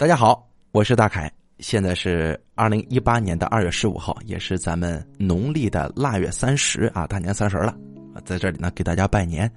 [0.00, 7.76] 大家好，我是大凯，现在是二零一八年的二月十五号，也是咱们农历的腊月三十啊，大年三十了，
[8.24, 9.52] 在这里呢给大家拜年，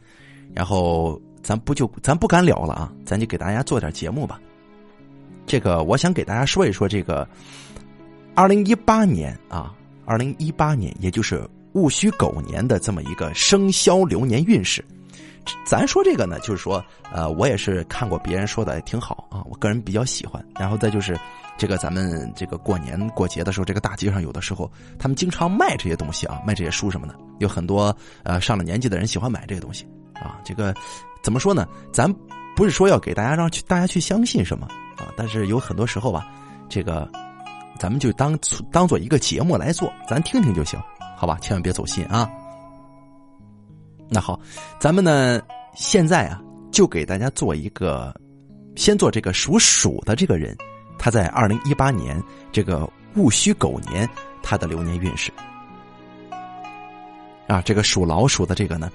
[0.53, 4.37] 然后咱不就咱不敢聊了啊，咱就给大家做点节目吧。
[5.45, 7.25] 这个我想给大家说一说这个
[8.35, 9.73] 二零一八年啊，
[10.03, 11.41] 二零一八年也就是
[11.71, 14.83] 戊戌狗年的这么一个生肖流年运势。
[15.65, 20.43] 咱说这个呢，就是说，呃，我也是看过别人说的挺好啊，我个人比较喜欢。
[20.59, 21.19] 然后再就是，
[21.57, 30.39] 这个咱们这个过年过节的时候，这个大街上有的时候他们经常卖这些东西啊，卖这些书什么的，有很多呃上了年纪的人喜欢买这些东西啊。
[30.43, 30.73] 这个
[31.21, 31.67] 怎么说呢？
[31.91, 32.13] 咱
[32.55, 36.27] 不是说要给大家让去大家去相信什么啊，但是有很多时候吧，
[36.69, 37.09] 这个
[37.79, 38.37] 咱们就当
[38.71, 40.79] 当做一个节目来做，咱听听就行，
[41.17, 41.37] 好吧？
[41.41, 42.29] 千万别走心啊。
[44.13, 44.39] 那好，
[44.79, 45.41] 咱们呢
[45.73, 46.39] 现在啊，
[46.71, 48.15] 就给大家做一个，
[48.75, 50.55] 先做这个属鼠的这个人，
[50.99, 54.07] 他在二零一八年这个戊戌狗年
[54.43, 55.31] 他的流年运势。
[57.47, 58.91] 啊，这个属老鼠的这个呢，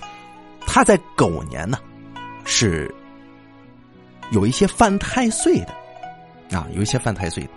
[0.61, 1.79] 他在狗年呢
[2.45, 2.89] 是
[4.31, 7.51] 有一些犯太岁的，啊，有一些犯太岁的。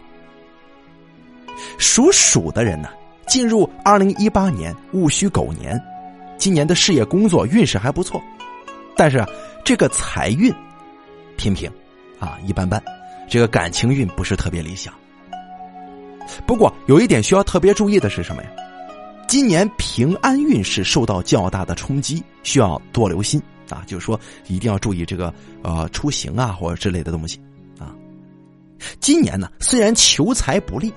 [1.77, 2.89] 属鼠的人呢，
[3.27, 5.79] 进入二零一八年戊戌狗年。
[6.41, 8.19] 今年的事业工作运势还不错，
[8.97, 9.23] 但是，
[9.63, 10.51] 这个财运
[11.37, 11.71] 平平，
[12.19, 12.81] 啊一般般，
[13.29, 14.91] 这个感情运不是特别理想。
[16.47, 18.49] 不过有一点需要特别注意的是什么呀？
[19.27, 23.39] 今年平安运势受到较大的冲击，需要多留心
[23.69, 23.83] 啊！
[23.85, 27.39] 就是说一定要注意这个呃出行啊或者之类的东西
[27.77, 27.93] 啊。
[28.99, 30.91] 今年呢，虽然求财不利。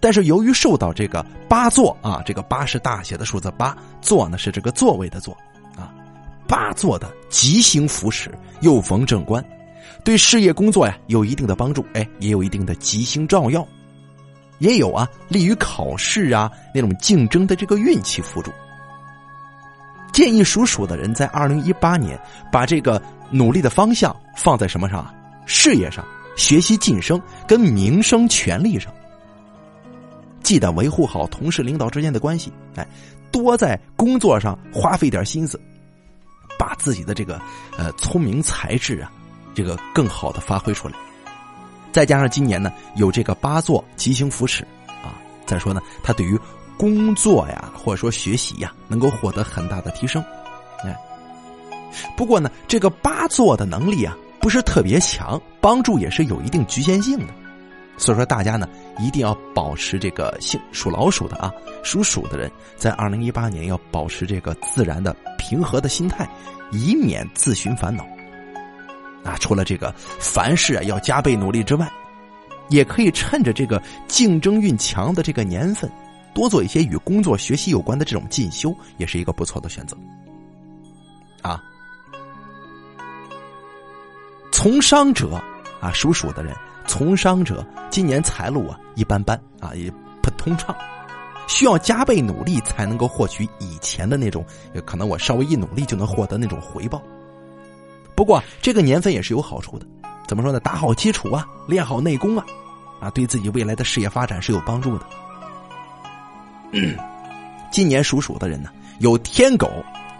[0.00, 5.36] 但是由于受到这个八座啊，这个八是大写的数字八，座呢是这个座位的座，
[5.76, 5.92] 啊，
[6.46, 9.44] 八座的吉星扶持，又逢正官，
[10.04, 13.66] 对事业工作呀有一定的帮助，哎，也有一定的吉星照耀，
[14.58, 18.52] 也有啊利于考试啊那种竞争的这个运气辅助。
[20.12, 22.18] 建议属鼠的人在二零一八年
[22.50, 23.00] 把这个
[23.30, 25.12] 努力的方向放在什么上啊？
[25.44, 26.04] 事业上、
[26.36, 28.92] 学习晋升跟名声权利上。
[30.42, 32.86] 记得维护好同事领导之间的关系，哎，
[33.30, 35.60] 多在工作上花费点心思，
[36.58, 37.40] 把自己的这个
[37.76, 39.12] 呃聪明才智啊，
[39.54, 40.94] 这个更好的发挥出来。
[41.92, 44.62] 再加上今年呢有这个八座吉星扶持
[45.02, 45.16] 啊，
[45.46, 46.38] 再说呢，他对于
[46.76, 50.22] 工作呀或者说学习呀能够获得很大的提升。
[50.84, 50.96] 哎，
[52.16, 57.34] 不过呢，这个八座的能力啊不是特别强，帮助也是有一定局限性的。
[57.98, 58.66] 所以说，大家呢
[58.98, 66.26] 一定要保持这个性属老鼠的啊，属鼠的人在二零一八年要保持这个自然的平和的心态，
[66.70, 68.04] 以免自寻烦恼。
[69.24, 71.90] 啊，除了这个凡事啊要加倍努力之外，
[72.68, 75.90] 也可以趁着这个竞争运强的这个年份，
[76.32, 79.96] 多做一些与工作学习有关的这种进修，也是一个不错的选择。
[81.42, 81.60] 啊，
[84.52, 85.42] 从商者
[85.80, 86.54] 啊，属鼠的人。
[86.88, 90.74] 从商者今年财路啊一般般啊也不通畅，
[91.46, 94.44] 需要加倍努力才能够获取以前的那种，
[94.84, 97.00] 可能我稍微一努力就能获得那种回报。
[98.16, 99.86] 不过这个年份也是有好处的，
[100.26, 100.58] 怎么说呢？
[100.58, 102.44] 打好基础啊，练好内功啊，
[103.00, 105.06] 啊，对自己未来的事业发展是有帮助的。
[107.70, 109.70] 今年属鼠的人呢，有天狗、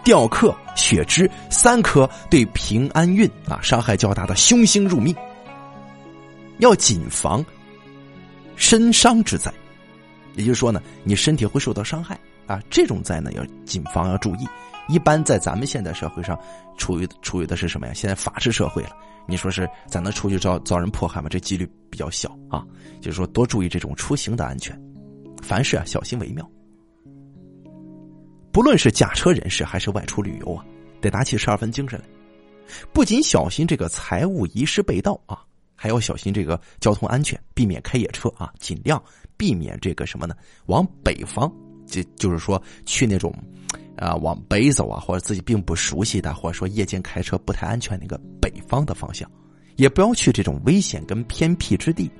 [0.03, 5.13] 吊客、血支三颗对平安运啊伤害较大的凶星入命。
[6.59, 7.43] 要谨防
[8.55, 9.51] 身伤之灾，
[10.35, 12.61] 也就是说呢，你身体会受到伤害啊。
[12.69, 14.47] 这种灾呢，要谨防，要注意。
[14.87, 16.37] 一般在咱们现在社会上，
[16.77, 17.93] 处于处于的是什么呀？
[17.93, 18.89] 现在法治社会了，
[19.27, 21.29] 你说是咱能出去遭遭人迫害吗？
[21.29, 22.65] 这几率比较小啊。
[22.99, 24.79] 就是说，多注意这种出行的安全，
[25.41, 26.49] 凡事啊小心为妙。
[28.51, 30.65] 不论是驾车人士还是外出旅游啊，
[30.99, 32.05] 得打起十二分精神来，
[32.91, 35.45] 不仅小心这个财物遗失被盗啊。
[35.81, 39.01] 还要小心这个交通安全，避免开野车啊，尽量
[39.37, 40.35] 避免这个什么呢？
[40.65, 41.49] 往北方，
[41.87, 43.33] 就就是说去那种，
[43.95, 49.31] 啊，往北走啊，或者自己并不熟悉的，或者说夜间开车不太安全那个北方的方向，
[49.77, 52.11] 也不要去这种危险跟偏僻之地。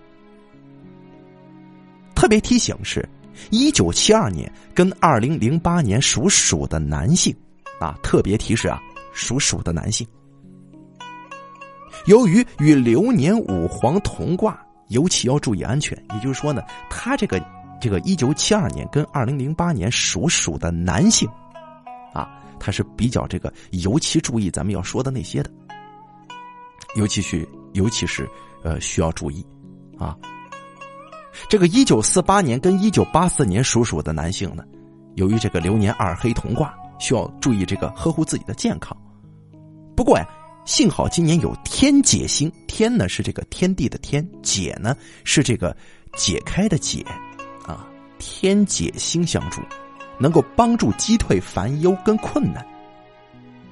[2.15, 3.05] 特别提醒是，
[3.51, 7.35] 一九七二年跟二零零八年属鼠的男性，
[7.81, 8.81] 啊，特别提示啊，
[9.11, 10.07] 属鼠的男性。
[12.05, 15.97] 由于与流年五黄同卦，尤其要注意安全。
[16.13, 17.39] 也就是说呢，他这个
[17.79, 21.29] 这个一九七二年跟二零零八年属鼠的男性，
[22.13, 22.29] 啊，
[22.59, 25.51] 他是比较这个尤其注意咱们要说的那些的，
[26.95, 28.27] 尤其是尤其是
[28.63, 29.45] 呃需要注意
[29.97, 30.17] 啊。
[31.47, 34.63] 这个一九四八年跟一九八四年属鼠的男性呢，
[35.15, 38.97] 由于这个流年二黑同卦，需要注意这个呵护自己的健康。
[39.95, 40.27] 不过呀，
[40.65, 45.75] 幸好今年有天解星，天呢是这个天地的天，解呢是这个
[46.15, 47.03] 解开的解，
[47.65, 47.87] 啊，
[48.19, 49.61] 天解星相助，
[50.19, 52.65] 能够帮助击退烦忧跟困难。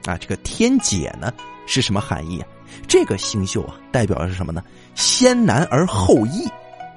[0.05, 1.31] 啊，这个天解呢
[1.67, 2.47] 是什么含义啊？
[2.87, 4.63] 这个星宿啊，代表的是什么呢？
[4.95, 6.47] 先难而后易。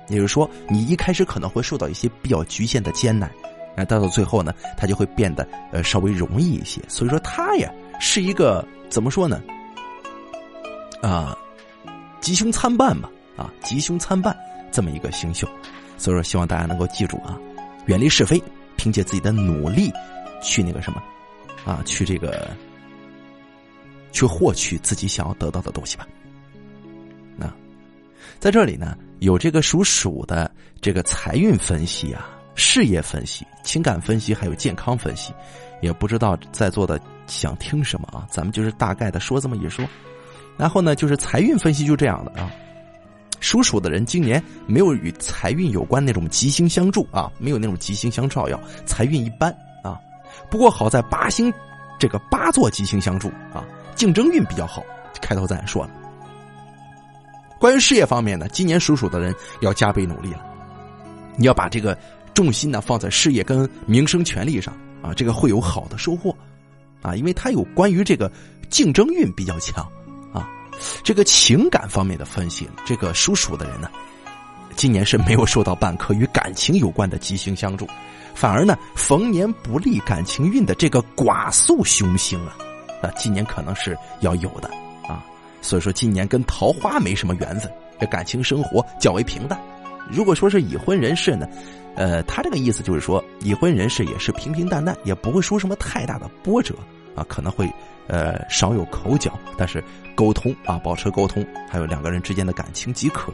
[0.09, 3.31] 也就是说，你一开始可能会受到一些比较局限的艰难，
[3.77, 6.81] 那到到最后呢，它就会变得呃稍微容易一些。
[6.89, 7.71] 所以说，它呀
[8.01, 9.41] 是一个怎么说呢？
[11.03, 11.37] 啊，
[12.21, 14.37] 吉凶参半吧，啊，吉凶参半
[14.71, 15.47] 这么一个星宿。
[15.97, 17.39] 所以说，希望大家能够记住啊，
[17.87, 18.43] 远离是非，
[18.77, 19.93] 凭借自己的努力
[20.43, 21.03] 去那个什么，
[21.65, 22.51] 啊，去这个
[24.13, 26.07] 去获取自己想要得到的东西吧。
[27.37, 27.53] 那
[28.39, 28.97] 在这里呢。
[29.21, 30.51] 有这个属鼠的
[30.81, 35.31] 这个财运分析啊，事业分析、情感分析，还有健康分析，
[35.83, 38.27] 也不知道在座的想听什么啊？
[38.31, 39.87] 咱们就是大概的说这么一说。
[40.61, 42.53] 然后呢，就是财运分析就这样的啊。
[43.41, 49.51] 属鼠的人今年没有与财运有关那种吉星相助啊，没有那种吉星相照耀，财运一般
[49.83, 49.99] 啊。
[50.51, 51.51] 不过好在八星
[51.99, 53.65] 这个八座吉星相助啊，
[53.95, 54.85] 竞争运比较好。
[55.23, 55.91] 开头咱也说了。
[57.59, 60.45] 关于事业方面呢，今年属鼠的人要加倍努力了。
[61.37, 61.97] 你要把这个
[62.35, 66.37] 重心呢放在事业跟名声权利上啊，这个会有好的收获
[67.01, 68.31] 啊，因为它有关于这个
[68.69, 69.91] 竞争运比较强。
[71.03, 73.89] 这个情感方面的分析，这个属鼠的人呢，
[74.77, 77.87] 今年是没有受到半颗与感情有关的吉星相助，
[78.35, 82.57] 反而呢逢年不利感情运的这个寡宿凶星啊，
[83.03, 84.69] 啊，今年可能是要有的
[85.07, 85.25] 啊。
[85.63, 89.61] 所以说，今年跟桃花没什么缘分，这感情生活较为平淡。
[90.11, 91.47] 如果说是已婚人士呢，
[91.95, 96.75] 呃，他这个意思就是说，已婚人士也是平平淡淡，也不会出什么太大的波折
[97.15, 97.71] 啊，可能会
[98.11, 99.83] 呃少有口角，但是
[100.17, 103.33] 沟通啊，保持沟通，还有两个人之间的感情即可。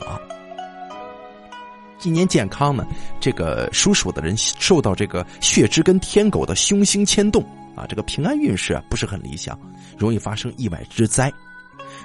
[1.98, 2.86] 今年健康呢，
[3.18, 7.42] 这个属鼠的人受到这个血支跟天狗的凶星牵动
[7.74, 9.58] 啊，这个平安运势啊不是很理想，
[9.96, 11.32] 容易发生意外之灾。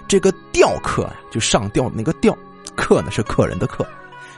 [0.08, 2.36] 这个吊客啊，就上吊那个吊，
[2.76, 3.86] 客呢是客人的客，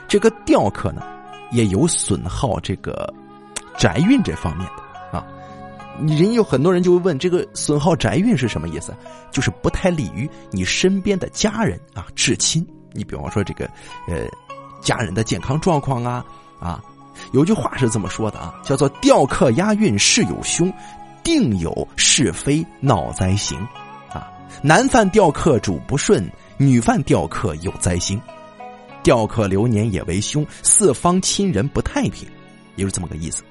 [0.08, 1.02] 这个吊客呢
[1.52, 3.12] 也有损耗这个
[3.78, 4.83] 宅运这方面的。
[6.00, 8.94] 你人有很多人就会问，这个损耗宅运是什么意思？
[9.30, 12.66] 就是不太利于你身边的家人啊、至亲。
[12.92, 13.64] 你比方说这个
[14.08, 14.26] 呃
[14.80, 16.24] 家人的健康状况啊
[16.60, 16.82] 啊，
[17.32, 20.72] 有句话是这么说的啊，叫做吊客压运事有凶，
[21.22, 23.58] 定有是非闹灾行。
[24.12, 24.30] 啊
[24.62, 26.24] 男犯吊客主不顺，
[26.56, 28.20] 女犯吊客有灾星，
[29.02, 32.28] 吊客流年也为凶，四方亲人不太平，
[32.76, 33.42] 也是这么个意思。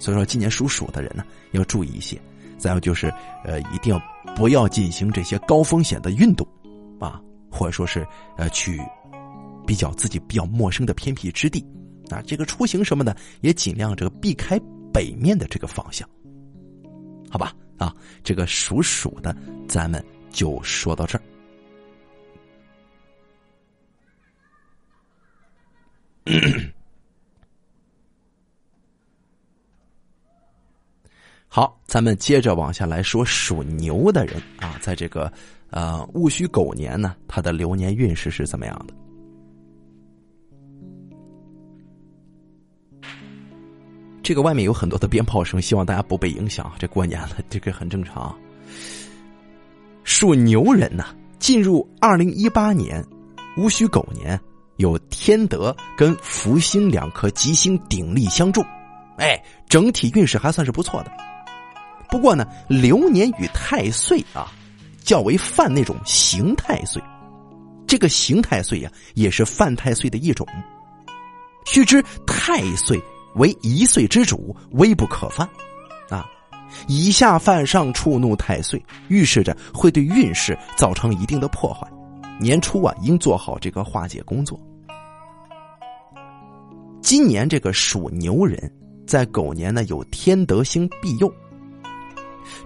[0.00, 2.20] 所以说，今年属鼠的人呢，要注意一些。
[2.58, 3.06] 再有就是，
[3.44, 4.02] 呃，一定要
[4.34, 6.44] 不要进行这些高风险的运动，
[6.98, 8.04] 啊，或者说是
[8.36, 8.80] 呃，去
[9.64, 11.64] 比较自己比较陌生的偏僻之地，
[12.10, 14.58] 啊，这个出行什么的也尽量这个避开
[14.92, 16.08] 北面的这个方向，
[17.30, 17.54] 好吧？
[17.78, 17.94] 啊，
[18.24, 19.36] 这个属鼠的，
[19.68, 20.04] 咱们。
[20.32, 21.22] 就说到这儿。
[31.52, 35.30] 好，咱们接着往下来说属牛的人啊，在这个
[35.70, 38.94] 呃戊戌狗年呢，他的流年运势是怎么样的？
[44.22, 46.70] 这个外面有很多的鞭炮声，希望大家不被影响。
[46.78, 48.32] 这过年了，这个很正常。
[50.04, 51.06] 属牛人呐，
[51.40, 53.04] 进入二零一八年
[53.56, 54.40] 戊戌狗年，
[54.76, 58.62] 有天德跟福星两颗吉星鼎力相助，
[59.16, 59.36] 哎，
[59.68, 61.10] 整体运势还算是不错的。
[62.10, 64.52] 不过呢，流年与太岁啊，
[65.04, 67.02] 较为犯那种刑太岁。
[67.86, 70.46] 这个刑太岁呀，也是犯太岁的一种。
[71.66, 73.00] 须知太岁
[73.36, 75.48] 为一岁之主，微不可犯
[76.08, 76.24] 啊。
[76.86, 81.86] 以下犯上触怒太岁，预示着会对运势造成一定的破坏。
[82.38, 84.58] 年初啊，应做好这个化解工作。
[87.02, 88.72] 今年这个属牛人，
[89.06, 91.32] 在狗年呢有天德星庇佑。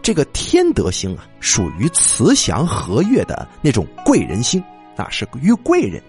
[0.03, 4.63] 这个天德星啊，属于慈祥和悦的那种贵人星
[4.97, 6.03] 啊，是于贵人，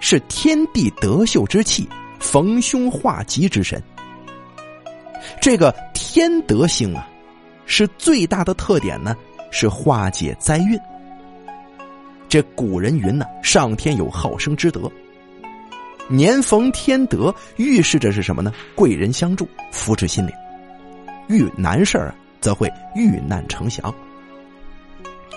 [0.00, 1.88] 是天地德秀之气，
[2.20, 3.82] 逢凶化吉之神。
[5.40, 7.08] 这个天德星啊，
[7.66, 9.16] 是最大的特点呢，
[9.50, 10.78] 是化解灾运。
[12.28, 14.90] 这古人云呢，上天有好生之德，
[16.08, 18.52] 年逢天德，预示着是什么呢？
[18.74, 20.32] 贵人相助，福至心灵。
[21.28, 23.94] 遇难事儿，则会遇难成祥。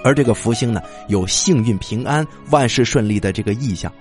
[0.04, 3.92] 而这个福星呢，有幸运、平安、万事顺利的这个意象。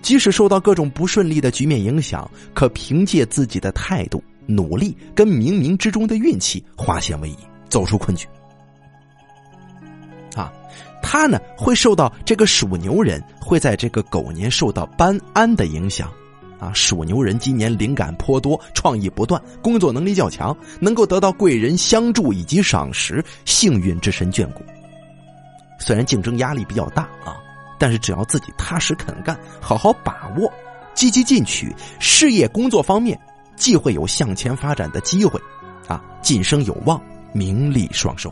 [0.00, 7.36] 即使受到各种不顺利的局面影响，可凭借自己的态度、努力跟冥冥之中的运气，化险为夷，
[7.68, 8.26] 走出困局。
[10.34, 10.50] 啊，
[11.02, 16.10] 他呢会受到这个属牛人会在这个狗年受到搬安的影响。
[16.60, 24.62] 啊，属牛人今年灵感颇多，创意不断，工作能力较强，能够得到贵人相助以及赏识，幸运之神眷顾。
[25.78, 27.36] 虽然竞争压力比较大啊，
[27.78, 30.52] 但是只要自己踏实肯干，好好把握，
[30.94, 33.18] 积极进取，事业工作方面
[33.56, 35.40] 既会有向前发展的机会，
[35.88, 37.00] 啊，晋升有望，
[37.32, 38.30] 名利双收。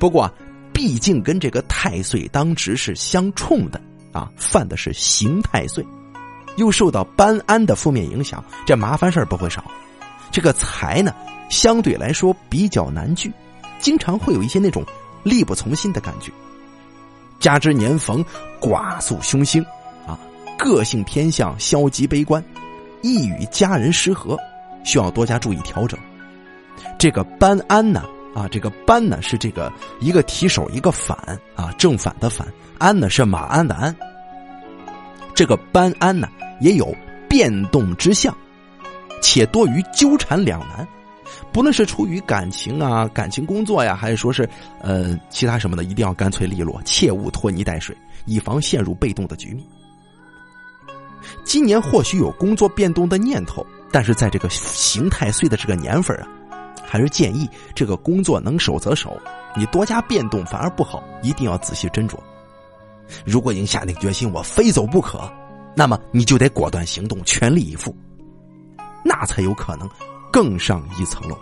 [0.00, 0.32] 不过，啊
[0.72, 3.80] 毕竟跟这个太岁当值是相冲的
[4.12, 5.84] 啊，犯的是刑太岁，
[6.58, 9.64] 又受到班安的负面影响，这麻烦事儿不会少。
[10.30, 11.14] 这个财呢，
[11.48, 13.32] 相对来说比较难聚，
[13.80, 14.84] 经常会有一些那种。
[15.24, 16.30] 力不从心的感觉，
[17.40, 18.24] 加之年逢
[18.60, 19.62] 寡宿凶星，
[20.06, 20.18] 啊，
[20.56, 22.42] 个性偏向消极悲观，
[23.02, 24.38] 易与家人失和，
[24.84, 25.98] 需要多加注意调整。
[26.98, 31.18] 这个班安呢，啊，这个班呢是这个一个提手一个反
[31.56, 32.46] 啊，正反的反，
[32.78, 33.94] 安呢是马鞍的鞍。
[35.38, 36.28] 这个班安呢
[36.58, 36.92] 也有
[37.28, 38.36] 变动之象，
[39.22, 40.84] 且多于纠缠两难。
[41.52, 49.64] 不论是出于感情啊、感情工作呀，还是说是呃其他什么的，一定要干脆利落，切勿拖泥带水，以防陷入被动的局面。
[51.44, 56.26] 今年或许有工作变动的念头，但是在这个刑太岁的这个年份啊，
[56.84, 59.16] 还是建议这个工作能守则守，
[59.54, 62.18] 你多加变动反而不好，一定要仔细斟酌。
[63.24, 65.30] 如果已经下定决心我非走不可，
[65.74, 67.94] 那么你就得果断行动，全力以赴，
[69.04, 69.88] 那才有可能。
[70.30, 71.36] 更上一层楼。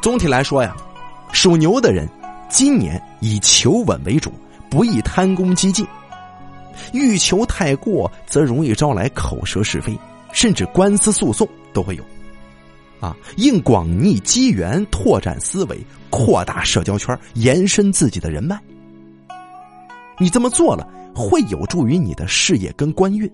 [0.00, 0.76] 总体来说呀，
[1.32, 2.08] 属牛的人
[2.48, 4.32] 今年以求稳为主，
[4.70, 5.84] 不宜贪功激进。
[6.92, 9.98] 欲求太过，则容易招来口舌是非，
[10.32, 12.04] 甚至官司诉讼都会有。
[13.00, 18.56] 啊，应广逆机缘，拓展思维，扩大社交圈，延伸自己的人脉。
[20.18, 23.30] 你这么做了，会有助于你的事业跟官运。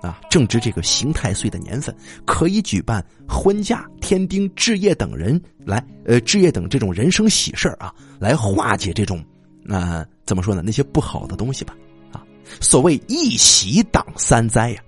[0.00, 1.92] 啊，正值这个刑太岁的年份，
[2.24, 9.24] 可以举办婚嫁、添丁、置业等人来，呃，置业等这种人生喜事啊，来化解这种，
[9.60, 10.62] 那怎么说呢？
[10.64, 11.76] 那些不好的东西吧。
[12.12, 12.22] 啊，
[12.60, 14.80] 所谓一喜挡三灾呀，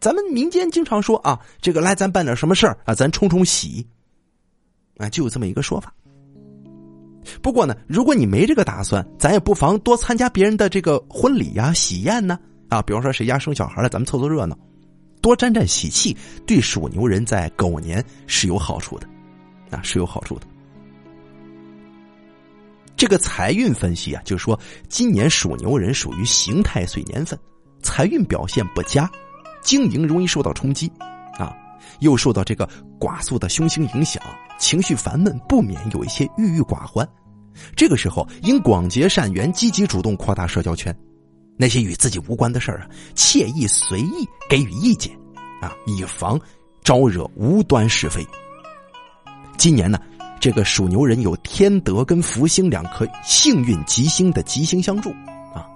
[0.00, 3.86] 咱们民间经常说啊，这个来咱办点什么事儿啊，咱冲冲喜，
[4.96, 5.94] 啊，就有这么一个说法。
[7.42, 12.38] 不过呢，如果你没这个打算，咱也不妨多参加别人的这个婚礼呀、喜宴呢。
[12.68, 14.58] 啊，比方说谁家生小孩了，咱们凑凑热闹，
[15.20, 16.16] 多沾沾喜气，
[16.46, 19.06] 对属牛人在狗年是有好处的，
[19.70, 20.46] 啊，是有好处的。
[22.96, 27.38] 这个财运分析啊，就是说今年属牛人属于刑太岁年份，
[27.82, 29.10] 财运表现不佳，
[29.62, 30.90] 经营容易受到冲击，
[31.38, 31.54] 啊，
[32.00, 34.22] 又受到这个寡宿的凶星影响，
[34.64, 37.06] 情绪烦闷，不免有一些郁郁寡欢。
[37.76, 40.96] 这个时候应广结善缘，积极主动扩大社交圈。
[41.58, 45.12] 那些与自己无关的事儿啊，惬意随意给予意见，
[45.60, 46.40] 啊，以防
[46.82, 48.26] 招惹无端是非。
[49.58, 50.00] 今年呢，
[50.40, 55.10] 这个属牛人有天德跟福星两颗幸运吉星的吉星相助，
[55.54, 55.68] 啊，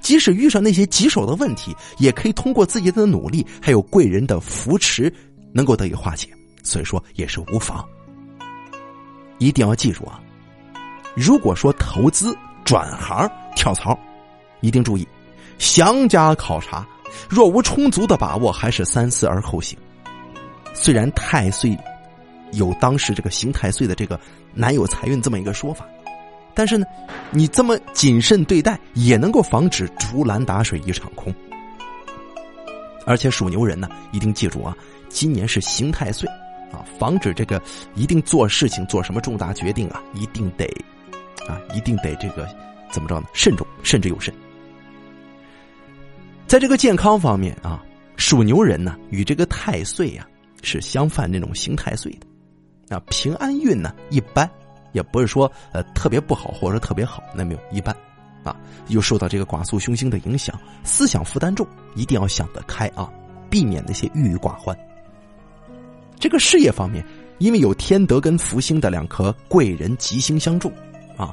[0.00, 5.12] 即使遇上那些棘手的问题，也可以通过自己的努力，还有贵人的扶持，
[5.52, 6.28] 能够得以化解。
[6.62, 7.84] 所以说也是无妨。
[9.38, 10.20] 一定要记住啊，
[11.14, 13.98] 如果说投资、转行、跳槽，
[14.60, 15.06] 一定注意。
[15.58, 16.86] 详加考察，
[17.28, 19.78] 若无充足的把握，还是三思而后行。
[20.74, 21.76] 虽然太岁
[22.52, 24.20] 有当时这个刑太岁的这个
[24.52, 25.86] 难有财运这么一个说法，
[26.54, 26.84] 但是呢，
[27.30, 31.34] 你这么谨慎对待，也能够防止竹篮打水一场空。
[33.06, 34.76] 而且属牛人呢，一定记住啊，
[35.08, 36.28] 今年是刑太岁
[36.76, 37.60] 啊，防止这个
[37.94, 40.66] 一定做事情做什么重大决定啊，一定得
[41.48, 42.46] 啊，一定得这个
[42.90, 43.26] 怎么着呢？
[43.32, 44.32] 慎重，慎之又慎。
[46.46, 47.82] 在这个健康方面啊，
[48.16, 50.26] 属牛人呢与这个太岁呀
[50.62, 52.12] 是相犯那种刑太岁
[52.88, 54.48] 的，啊平安运呢一般，
[54.92, 57.96] 也不是说呃特别不好或者特别好，那没有一般，
[58.44, 58.54] 啊
[58.88, 63.10] 又受到这个寡宿凶星的影响，思想负担重，一定要想得开啊，
[63.50, 64.76] 避免那些郁郁寡欢。
[66.18, 67.04] 这个事业方面，
[67.38, 70.72] 因为有天德跟福星的两颗贵人吉星相助，
[71.16, 71.32] 啊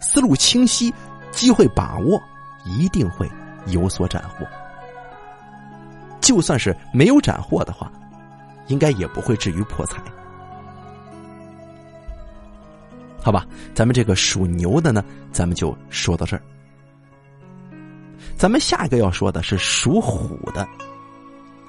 [0.00, 0.92] 思路清晰，
[1.30, 2.20] 机会把握，
[2.64, 3.28] 一定会。
[3.66, 4.46] 有所斩获。
[6.18, 7.92] 就算是没有斩获的话，
[8.68, 10.02] 应该也不会至于破财。
[13.22, 16.42] 好吧，咱们这个属牛的呢，咱们就说到这儿。
[18.38, 20.66] 咱们下一个要说的是属虎的，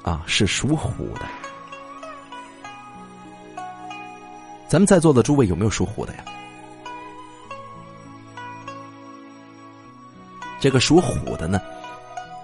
[0.01, 1.25] 啊，是属虎的。
[4.71, 6.23] 咱们在座的诸位有没有属虎的呀？
[10.61, 11.59] 这个属虎的呢，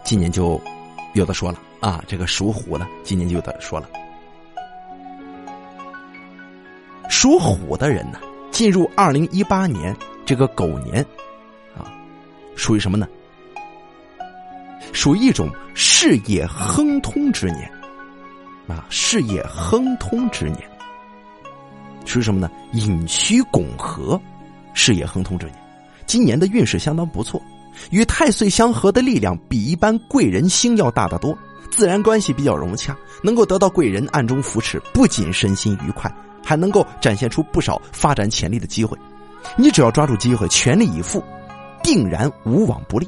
[0.04, 0.62] 今年就
[1.14, 3.90] 有的说了啊，这个属虎的今年就有的说了。
[7.08, 8.20] 属虎的人呢？
[8.52, 11.02] 进入二零一八年这个狗年，
[11.78, 11.88] 啊，
[12.58, 13.08] 属于什么呢？
[14.92, 17.72] 属于一种事业亨通之年，
[18.68, 20.70] 啊，事业亨通之年，
[22.08, 22.50] 属于什么呢？
[22.72, 24.20] 寅戌拱合，
[24.74, 25.56] 事业亨通之年。
[26.06, 27.42] 今年的运势相当不错，
[27.92, 31.38] 与太岁相合的力量比一般贵人星要大得多，
[31.70, 36.12] 自然关系比较融洽，能够得到贵人暗中扶持，不仅身心愉快。
[36.46, 38.98] 还能够展现出不少发展潜力的机会，
[39.58, 41.22] 你只要抓住机会，全力以赴，
[41.84, 43.06] 定然无往不利。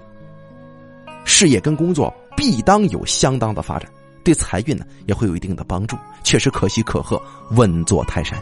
[1.24, 3.90] 事业跟工作必当有相当的发展，
[4.26, 8.38] 对财运呢也会有一定的帮助，确实可喜可贺，稳坐泰山。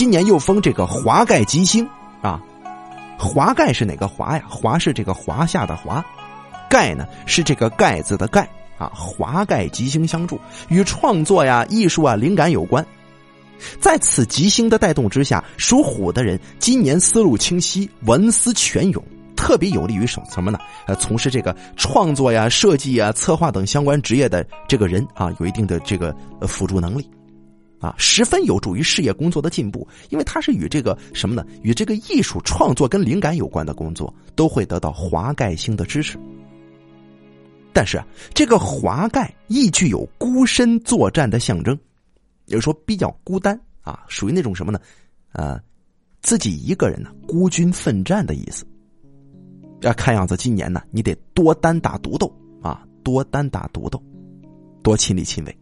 [0.00, 1.86] 今年又封这个华盖吉星
[2.22, 2.40] 啊，
[3.18, 4.44] 华盖是哪个华呀？
[4.48, 6.02] 华是这个华夏的华，
[6.70, 8.90] 盖呢是这个盖字的盖啊。
[8.94, 12.82] 华盖吉星相助，与创作呀、艺术啊、灵感有关。
[13.78, 19.04] 在此吉星的带动之下，属虎的人今年思路清晰，文思泉涌，
[19.36, 20.58] 特别有利于什什么呢？
[20.86, 26.16] 呃，从事这个创作呀、设计呀、策划等相关职业的这个人啊，有一定的这个
[26.48, 27.06] 辅助能力，
[27.80, 29.86] 啊，十分有助于事业工作的进步。
[30.10, 31.44] 因为它是与这个什么呢？
[31.62, 36.18] 与这个艺术创作跟灵感有关的工作，都会得到华盖星的支持。
[37.72, 41.78] 但是啊这个华盖亦具有孤身作战的象征。
[42.46, 44.80] 也就是说，比较孤单啊，属于那种什么呢？
[45.32, 45.56] 呃，
[46.20, 48.66] 自己一个人呢，孤军奋战的意思。
[49.82, 54.02] 要看样子，今年呢，你得多单打独斗啊，多单打独斗，
[54.82, 55.56] 多亲力亲为。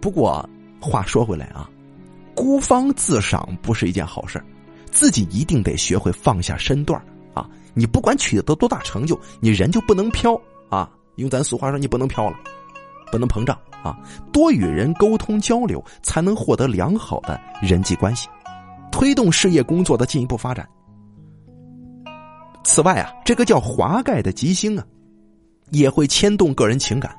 [0.00, 0.46] 不过
[0.84, 1.68] 话说回来啊，
[2.34, 4.42] 孤芳自赏不是一件好事
[4.90, 7.00] 自己一定得学会放下身段
[7.32, 7.48] 啊。
[7.72, 10.90] 你不管取得多大成就，你人就不能飘啊。
[11.16, 12.36] 用咱俗话说，你不能飘了，
[13.10, 13.58] 不能膨胀。
[13.82, 13.98] 啊，
[14.32, 18.28] 多与人沟通交流，才能获得良好的人际关系，
[18.90, 20.66] 推动事业工作的进一步发展。
[22.62, 24.86] 此外啊，这个叫华盖的吉星啊，
[25.70, 27.14] 也会牵动个人情感，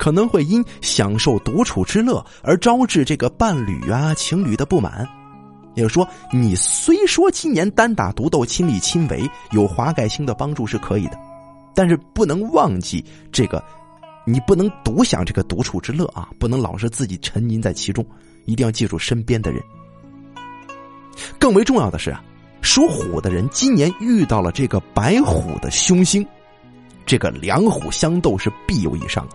[0.00, 5.06] 可能会因享受独处之乐而招致这个伴侣啊、情侣的不满。
[5.74, 11.18] 也就是说，你虽说今年单打独斗、亲力亲为，有华盖星的帮助是可以的，
[11.74, 13.62] 但是不能忘记这个。
[14.24, 16.28] 你不能独享这个独处之乐啊！
[16.38, 18.04] 不能老是自己沉浸在其中，
[18.46, 19.62] 一定要记住身边的人。
[21.38, 22.22] 更为重要的是啊，
[22.62, 26.24] 属虎的人今年遇到了这个白虎的凶星，
[27.04, 29.26] 这个两虎相斗是必有一伤。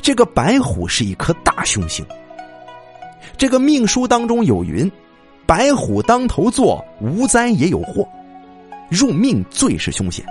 [0.00, 2.04] 这个白虎是一颗大凶星，
[3.36, 4.90] 这个命书当中有云
[5.46, 8.06] ：“白虎当头坐，无灾也有祸。
[8.88, 10.24] 入命最是凶险，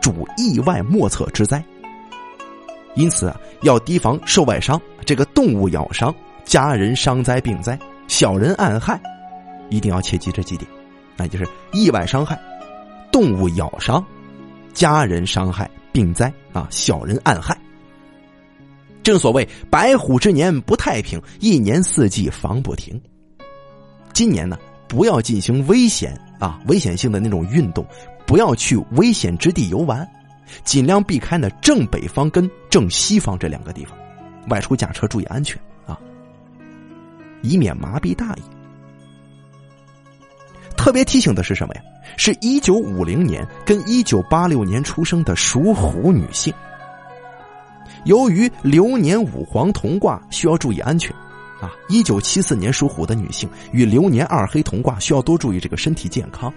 [0.00, 1.62] 主意外莫测之灾。”
[2.94, 6.14] 因此，要提防受外伤，这个动物咬伤、
[6.44, 8.98] 家人伤灾病灾、小人暗害，
[9.68, 10.70] 一定要切记这几点，
[11.16, 12.38] 那就是意外伤害、
[13.12, 14.02] 动物咬伤、
[14.72, 17.56] 家人伤害、病灾啊，小人暗害。
[19.06, 23.00] 正所谓白虎之年不太平，一年四季防不停。
[24.12, 27.86] 今年呢，不要进行危险啊、危险性的那种运动，
[28.26, 30.04] 不要去危险之地游玩。
[30.64, 33.96] 尽量避开呢正北方跟正西方这两个地方，
[34.48, 35.96] 外出驾车注意安全啊，
[37.42, 38.42] 以免麻痹大意。
[40.76, 41.80] 特别提醒的是什么呀？
[42.16, 46.52] 是一九五零年跟一九八六年出生的属虎女性，
[48.06, 51.14] 由于流年五黄同卦，需要注意安全
[51.60, 51.70] 啊。
[51.88, 56.52] 一九七四年属虎的女性与流年二黑同卦，需要多注意这个身体健康。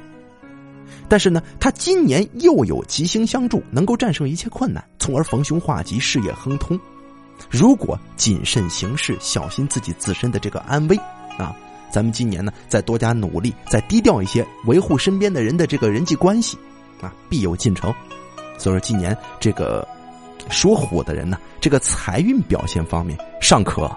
[1.08, 6.80] 但是呢，他今年又有吉星相助，能够战胜一切困难，从而逢凶化吉，事业亨通。
[7.50, 10.96] 如果谨慎行事，小心自己自身的这个安危
[11.36, 11.56] 啊，
[11.90, 16.60] 咱们今年呢，再多加努力，再低调一些，维护身边的人的这个人际关系
[17.02, 17.92] 啊，必有进程。
[18.60, 19.88] 所以说，今年这个
[20.50, 23.90] 属虎的人呢，这个财运表现方面尚可。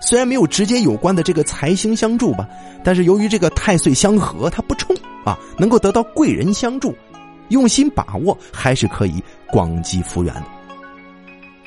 [0.00, 2.46] 虽然没有直接有关的这个财星相助吧，
[2.82, 6.94] 但是由于这个太岁相合，它不冲啊，能够得到贵人相助，
[7.48, 10.44] 用心把握，还是可以广积福缘的。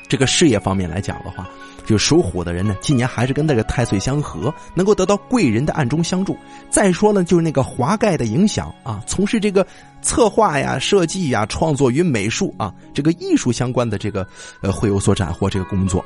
[0.08, 1.50] 这个事业方面来讲的话，
[1.86, 6.38] 就属虎的人呢，今年还是跟那个太岁相合，能够得到贵人的暗中相助。
[6.70, 9.66] 再说呢，就是那个华盖的影响啊，从事这个
[10.08, 14.26] 策划呀、设计呀、创作与美术啊，这个艺术相关的这个
[14.62, 15.50] 呃，会有所斩获。
[15.50, 16.04] 这个工作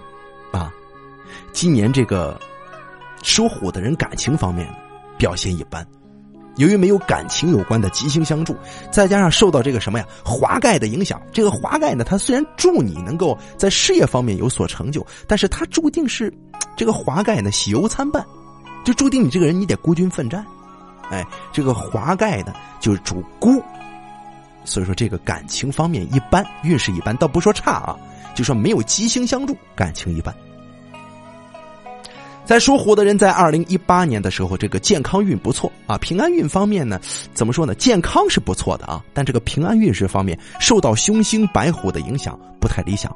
[0.51, 0.73] 啊，
[1.53, 2.39] 今年这个
[3.21, 4.67] 属虎的人感情方面
[5.17, 5.85] 表现一般。
[6.57, 8.55] 由于没有感情有关的吉星相助，
[8.91, 16.33] 再加上受到这个什么呀华盖的影响，这个华盖呢，它虽然助你能够在事业方面有所成就，但是它注定是
[16.75, 18.25] 这个华盖呢喜忧参半，
[18.83, 20.45] 就注定你这个人你得孤军奋战。
[21.09, 23.61] 哎，这个华盖呢就是主孤，
[24.63, 27.97] 所以说这个感情方面一般，运势一般，倒不说差啊，
[28.35, 30.33] 就说没有吉星相助，感情一般。
[32.43, 35.97] 在属虎的人在二零一八年的时候，这个健康运不错啊。
[35.99, 36.99] 平安运方面呢，
[37.33, 37.73] 怎么说呢？
[37.75, 43.15] 健康是不错的啊，但这个平安运势方面受到凶星白虎的影响，不太理想。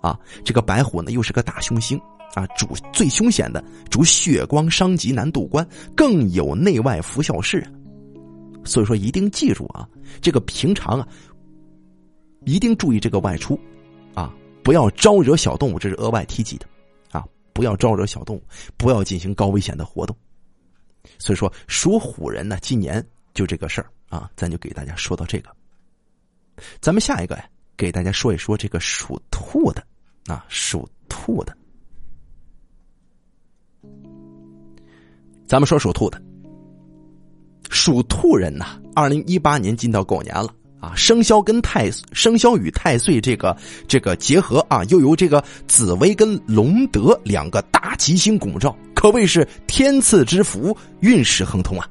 [0.00, 2.00] 啊，这个白虎呢又是个大凶星
[2.34, 7.66] 啊，主最凶险的，主血光伤及难渡关，更有内外福效事。
[8.64, 9.88] 所以说，一定记住啊，
[10.20, 11.08] 这个平常啊，
[12.44, 13.58] 一定注意这个外出，
[14.14, 16.66] 啊，不要招惹小动物，这是额外提及的。
[17.10, 18.42] 啊不要招惹小动物，
[18.78, 20.16] 不要进行高危险的活动。
[21.18, 25.50] 所以说，属虎人呢，今年就这个事儿啊，咱就给大家说到这个。
[26.80, 27.44] 咱们下一个呀，
[27.76, 29.84] 给大家说一说这个属兔的
[30.26, 31.54] 啊，属兔的。
[35.46, 36.22] 咱们说属兔的，
[37.72, 40.48] 属兔人呐，二零一八年进到狗年了。
[40.78, 43.56] 啊，生肖跟太生肖与太岁这个
[43.86, 51.88] 这个结合啊，又由这个紫薇跟龙德两个大吉星拱照，可谓是天赐之福，运势亨通啊。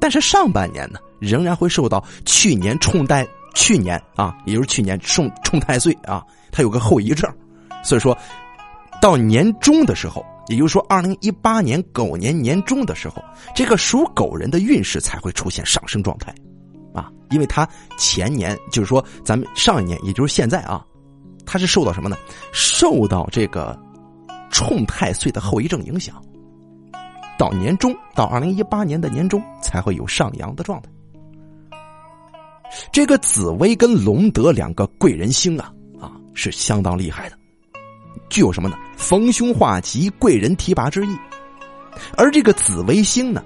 [0.00, 7.30] 但是上半年呢，仍然会受到去年冲带去年啊，也就是去年冲冲太岁啊，它有个后遗症，
[7.84, 8.16] 所以说
[9.02, 13.20] 到年终的时候，也就是说二零一八年狗年年终的时候，
[13.52, 16.32] 这个属狗人的运势才会出现上升状态。
[16.94, 20.86] 啊，因为他前年就是说，咱们上一年，也就是现在啊，
[21.44, 22.16] 他是受到什么呢？
[22.52, 23.76] 受到这个
[24.52, 26.22] 冲太岁的后遗症影响，
[27.36, 30.88] 到年终，到二零一八年的年终才会有上扬的状态。
[32.92, 37.36] 这个紫薇跟龙德两个贵人星啊，啊是相当厉害的，
[38.28, 38.76] 具有什么呢？
[39.02, 41.18] 逢凶化吉、贵人提拔之意。
[42.16, 43.42] 而这个紫微星呢，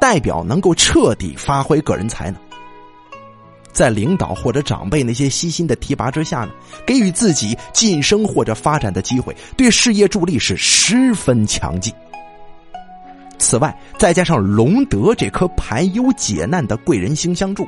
[0.00, 2.38] 代表能够彻底发挥个人才能。
[3.72, 6.50] 在领导或者长辈那些悉心的提拔之下呢，
[6.86, 11.90] 给予自己晋升或者发展的机会，对事业助力是十分强劲。
[13.38, 17.66] 此外，再加上龙德这颗排忧解难的贵人星相助，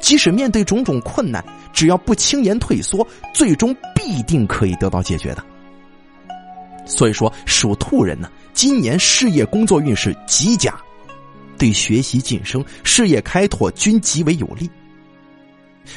[0.00, 1.42] 即使面对种种困难，
[1.72, 5.44] 只要不轻言退缩，最终必定可以得到解决的。
[6.84, 10.74] 所以说，属兔人呢，今年事业工作运势极佳，
[11.56, 14.68] 对学习晋升、事业开拓均极为有利。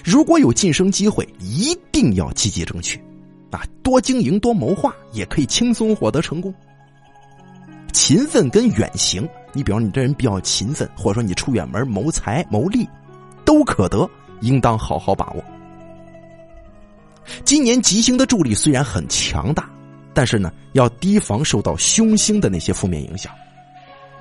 [0.04, 3.00] 如果有晋升机会，一定要积极争取，
[3.52, 6.54] 啊，多经营多谋划，也可以轻松获得成功。
[7.92, 12.88] 勤奋跟远行，你比方你这人比较勤奋，或者说你出远门谋财谋利，
[13.46, 14.10] 都可得，
[14.42, 15.44] 应当好好把握。
[17.44, 19.70] 今年吉星的助力虽然很强大，
[20.16, 23.32] 但是呢，要提防受到凶星的那些负面影响。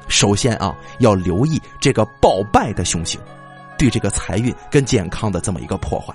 [0.08, 3.18] 首先啊，要留意这个暴败的凶星。
[3.76, 6.14] 对这个财运跟健康的这么一个破坏，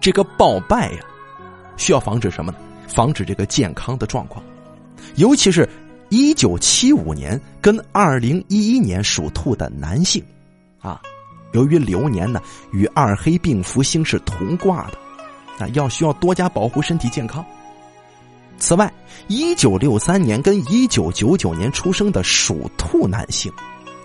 [0.00, 0.98] 这个暴败呀，
[1.76, 2.58] 需要防止什么呢？
[2.88, 4.44] 防止这个健康的状况，
[5.14, 5.66] 尤其是
[6.08, 10.22] 一九七五年跟二零一一年属兔的男性，
[10.80, 11.00] 啊，
[11.52, 12.42] 由于流年呢
[12.72, 17.46] 与二黑病符星是同卦的，啊，要需要多加保护身体健康。
[18.58, 18.92] 此外，
[19.28, 23.52] 一九六三年跟一九九九年出生的属兔男性。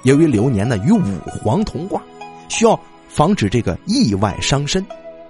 [0.04, 2.02] 由于流年呢与五黄同卦，
[2.50, 4.86] 需要防止这个意外伤身，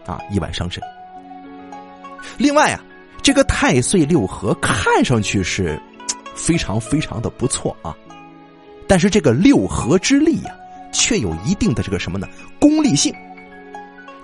[0.06, 0.82] 啊，意外伤身。
[2.38, 2.82] 另外啊，
[3.22, 5.80] 这个太岁六合看上去是
[6.34, 7.96] 非常非常的不错啊，
[8.88, 10.52] 但是这个六合之力呀，
[10.92, 12.28] 却有一定的这个什么呢？
[12.60, 13.14] 功利性，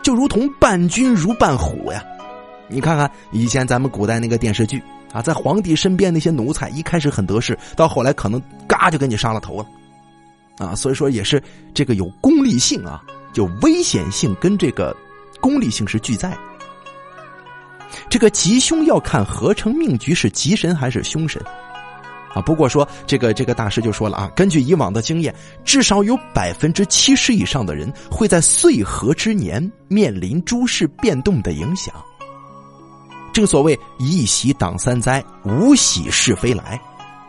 [0.01, 2.03] 就如同伴君如伴虎呀。
[2.69, 4.81] 你看看以前咱们古代那个电视剧
[5.13, 9.65] 啊，在皇帝身边那些奴才，一开始很得势，到后来可能嘎就给你杀了头了。
[10.57, 11.41] 啊，所以说也是
[11.73, 13.01] 这个有功利性啊，
[13.31, 14.95] 就危险性跟这个
[15.39, 16.37] 功利性是俱在。
[18.09, 21.41] 这个吉凶要看合成命局是吉神还是凶神，
[22.33, 22.41] 啊。
[22.41, 31.93] 不过说这个这个大师就说了啊，根据以往的经验，至少有百分之七十以上的人会在岁合之年面临诸事变动的影响。
[33.37, 36.81] 正所谓一喜挡三灾，无喜是非来。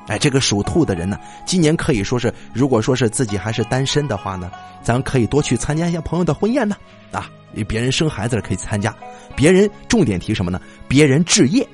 [0.07, 4.51] 哎，这个属兔的人呢，今年可以说是，如果说是自己还是单身的话呢，
[4.83, 6.75] 咱可以多去参加一下朋友的婚宴呢。
[7.13, 7.31] 啊，
[7.69, 8.97] 别人生孩子了可以参加，
[9.37, 10.59] 别人重点提什么呢？
[10.89, 11.69] 别人置业，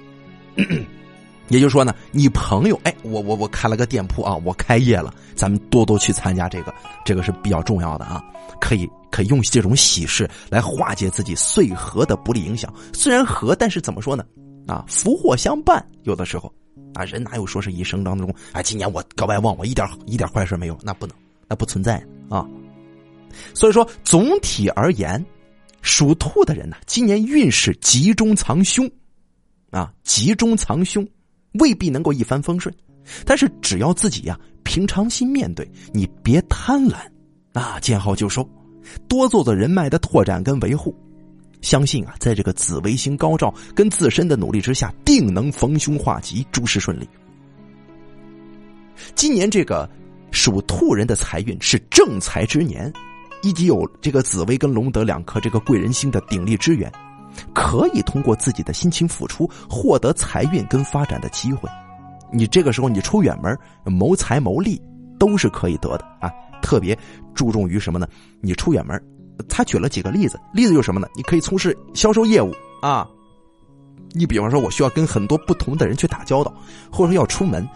[1.49, 8.23] 也就是说呢，你朋友，哎，我我我开了个店铺啊，我开业了，咱们多多去参加这个，这个是比较重要的啊，
[8.61, 12.73] 可以可以用这种喜事来化解自己岁合的不利影响。
[12.93, 14.25] 虽然合，但是怎么说呢？
[14.67, 16.53] 啊，福祸相伴，有的时候。
[16.95, 18.63] 啊，人哪有说是一生当中啊？
[18.63, 21.17] 今年我格外旺，我一点一点坏事没有，那不能，
[21.49, 22.47] 那不存在啊。
[23.53, 25.25] 所以说，总体而言，
[25.83, 28.89] 属兔的人呢，今年运势吉中藏凶，
[29.73, 31.05] 啊，吉中藏凶，
[31.61, 32.75] 未必能够一帆风顺。
[33.25, 36.97] 但是只要自己呀，平常心面对，你别贪婪，
[37.53, 38.49] 啊，见好就收，
[39.09, 40.95] 多做做人脉的拓展跟维护。
[41.61, 47.09] 相信啊，在这个紫微星高照跟自身的努力之下，定能逢凶化吉，诸事顺利。
[49.15, 49.89] 今年这个
[50.31, 52.93] 属兔人的财运是正财之年，
[53.43, 56.91] 以及有这个紫薇跟龙德两颗这个贵人星的鼎力支援，
[57.55, 61.69] 可以通过自己的辛勤付出获得财运跟发展的机会。
[62.33, 64.81] 你这个时候你出远门谋财谋利
[65.19, 66.31] 都是可以得的啊！
[66.61, 66.99] 特别
[67.35, 68.09] 注重于什么呢？
[68.41, 69.01] 你出远门。
[69.49, 71.09] 他举了几个例子，例子就是什么呢？
[71.17, 73.07] 你可以从事销售业务啊，
[74.13, 76.55] 你比方说，我需要跟很多不同的人去打交道，
[76.91, 77.69] 或者说要出门，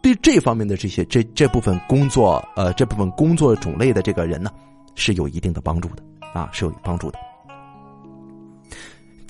[0.00, 4.50] 对这方面的这些这这部分工作，呃，这部分工作种类的这个人呢，
[4.94, 7.18] 是有一定的帮助的啊，是有帮助的。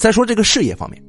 [0.01, 1.03] 再说这个事业方面，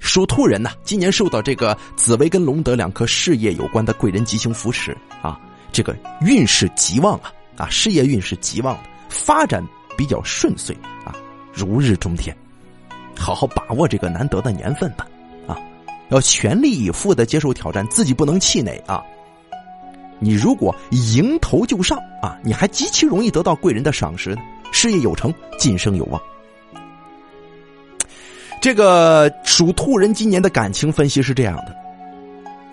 [0.00, 4.90] 属兔人呢，今年受到这个紫薇跟龙德两颗事业有关的贵人吉星扶持
[5.22, 5.38] 啊，
[5.70, 8.76] 这个运势极旺啊，啊，事业运是极旺。
[9.08, 9.64] 发展
[9.96, 11.14] 比较顺遂啊，
[11.54, 12.36] 如日中天，
[13.16, 15.06] 好好把握这个难得的年份吧，
[15.46, 15.56] 啊，
[16.08, 19.00] 要全力以赴的接受挑战，自己不能气馁啊。
[20.18, 24.36] 你如果迎头就上啊，你还极其容易得到贵人的赏识，
[24.72, 26.20] 事业有成，晋升有望。
[28.60, 31.74] 这个属兔人今年的感情分析是这样的：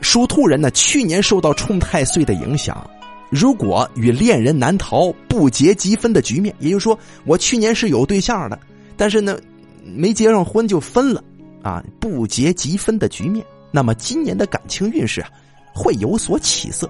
[0.02, 2.90] 属兔人呢，去年受到冲太岁的影响。
[3.30, 8.58] 如果与恋人难逃不结积分的局面，也就是说，我去年是有对象的，
[8.96, 9.38] 但是呢，
[9.84, 11.24] 没结上婚就分了，
[11.62, 15.30] 啊，不结积分的局面，那么今年的感情运势啊，
[15.74, 16.90] 会有所起色。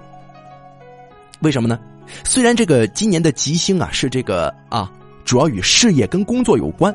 [1.40, 1.78] 为什么呢？
[2.24, 4.92] 虽然这个今年的吉星啊是这个啊，
[5.24, 6.94] 主要与事业跟工作有关，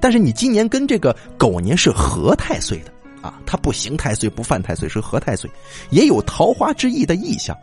[0.00, 5.50] 但是你今年跟这个狗年是合太岁的啊，它不刑太岁不犯太岁，是合太岁，
[5.90, 7.56] 也有桃花之意的意象。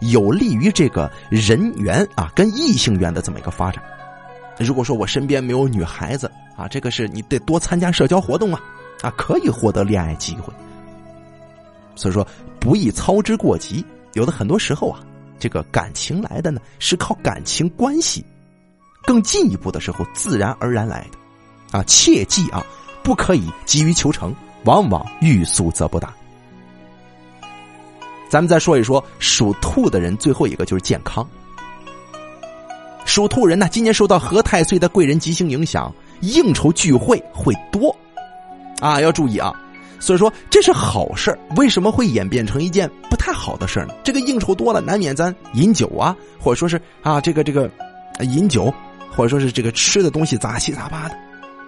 [0.00, 3.82] 有利于这个人缘啊，跟异性缘的这么一个发展。
[4.58, 8.60] 如果说我身边没有女孩子啊，这个是你得多参加社交活动啊，
[9.02, 10.52] 啊，可以获得恋爱机会。
[11.94, 12.26] 所以说，
[12.58, 13.84] 不宜操之过急。
[14.14, 15.00] 有的很多时候啊，
[15.38, 18.24] 这个感情来的呢，是靠感情关系
[19.04, 21.18] 更进一步的时候自然而然来的。
[21.74, 22.64] 啊，切记啊，
[23.02, 24.32] 不可以急于求成，
[24.64, 26.14] 往往欲速则不达。
[28.30, 31.26] 咱们再说一说属兔的人，最后一个就是健康。
[33.04, 37.94] 属兔人呢，今年受到何太岁的贵人吉星影响，应酬聚会会多，
[38.80, 39.52] 啊，要注意啊。
[39.98, 43.94] 所以说这是好事为什么会演变成一件不太好的事呢？
[44.04, 47.68] 这个应酬多了，难免咱饮酒啊，或者说是啊，这个这个
[48.20, 48.72] 饮酒，
[49.10, 51.16] 或者说是这个吃的东西杂七杂八的，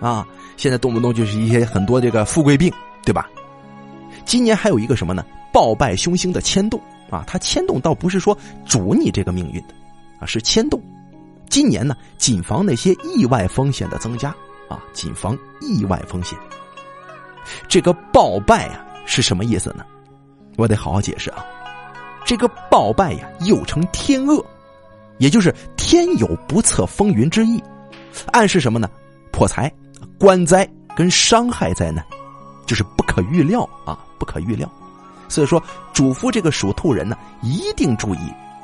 [0.00, 2.72] 啊，现在动不动就是一些很多这个富贵病，
[3.04, 3.28] 对吧？
[4.24, 5.24] 今年还有一个什么呢？
[5.52, 6.80] 暴败凶星的牵动
[7.10, 9.74] 啊，它牵动倒不是说主你这个命运的，
[10.20, 10.80] 啊是牵动。
[11.48, 14.34] 今年呢，谨防那些意外风险的增加
[14.68, 16.38] 啊，谨防意外风险。
[17.68, 19.84] 这个暴败啊是什么意思呢？
[20.56, 21.44] 我得好好解释啊。
[22.24, 24.44] 这个暴败呀，又称天恶，
[25.18, 27.62] 也就是天有不测风云之意，
[28.32, 28.90] 暗示什么呢？
[29.30, 29.72] 破财、
[30.18, 32.04] 官灾跟伤害灾难，
[32.66, 34.70] 就是不可预料啊，不可预料。
[35.28, 38.18] 所以说，嘱咐这个属兔人呢，一定注意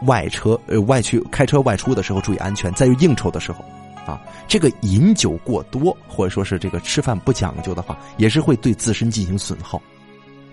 [0.07, 2.73] 外车呃外去开车外出的时候注意安全。
[2.75, 3.65] 在于应酬的时候，
[4.07, 9.83] 啊，这个饮酒过多或者说是这个吃饭不讲究的话，也是会对自身进行损耗。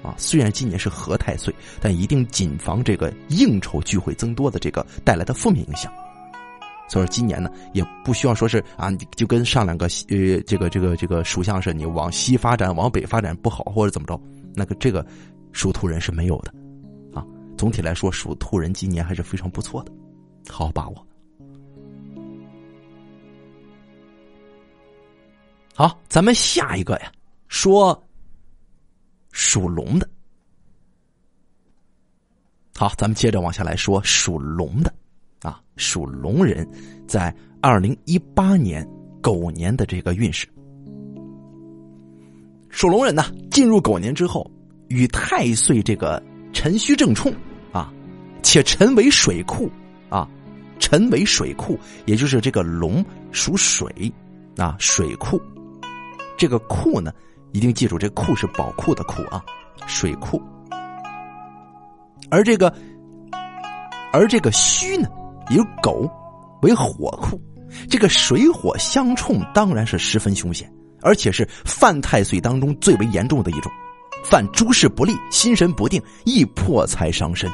[0.01, 5.91] 啊，虽然今年是合太岁，但一定谨防这个应酬聚会增多的这个带来的负面影响。
[6.89, 14.19] 所以，今年呢，也不需要说是啊，就跟上两个呃这个这个这个属相是，你往西发展往北发展不好或者怎么着，
[14.55, 15.05] 那个这个。
[15.51, 16.53] 属兔人是没有的，
[17.11, 17.25] 啊
[17.57, 19.91] 总体来说，属兔人今年还是非常不错的，
[20.47, 21.07] 好好把握。
[25.73, 27.11] 好，咱们下一个呀，
[27.47, 27.99] 说
[29.31, 30.07] 属龙的。
[32.77, 34.93] 好，咱们接着往下来说属龙的，
[35.79, 36.67] 属龙人
[37.07, 38.87] 在二零一八年
[39.21, 40.45] 狗年的这个运势。
[42.69, 44.49] 属龙人呢，进入狗年之后，
[44.89, 46.21] 与太岁这个
[46.53, 47.33] 辰戌正冲
[47.71, 47.91] 啊，
[48.43, 49.71] 且辰为水库
[50.09, 50.29] 啊，
[50.79, 54.11] 辰为水库，也就是这个龙属水
[54.57, 55.41] 啊，水库，
[56.37, 57.11] 这个库呢，
[57.53, 59.43] 一定记住，这库是宝库的库啊，
[59.87, 60.39] 水库。
[62.29, 62.71] 而这个，
[64.13, 65.09] 而这个戌呢，
[65.49, 66.09] 以狗
[66.61, 67.41] 为火库，
[67.89, 73.71] 这个水火相冲，当然是十分凶险，而且是犯太岁当中最为严重的一种，
[74.23, 77.49] 犯诸事不利、心神不定、易破财伤身。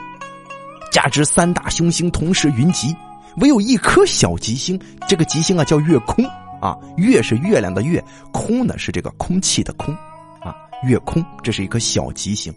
[0.91, 2.95] 加之三大凶星同时云集，
[3.37, 6.25] 唯有一颗小吉星，这个吉星啊叫月空
[6.61, 9.93] 啊，月是月亮的月，空呢是这个空气的空
[10.41, 12.53] 啊，月空这是一颗小吉星，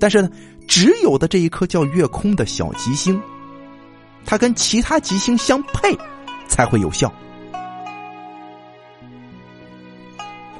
[0.00, 0.28] 但是呢。
[0.66, 3.20] 只有的这一颗叫月空的小吉星，
[4.24, 5.96] 它跟其他吉星相配，
[6.48, 7.12] 才会有效。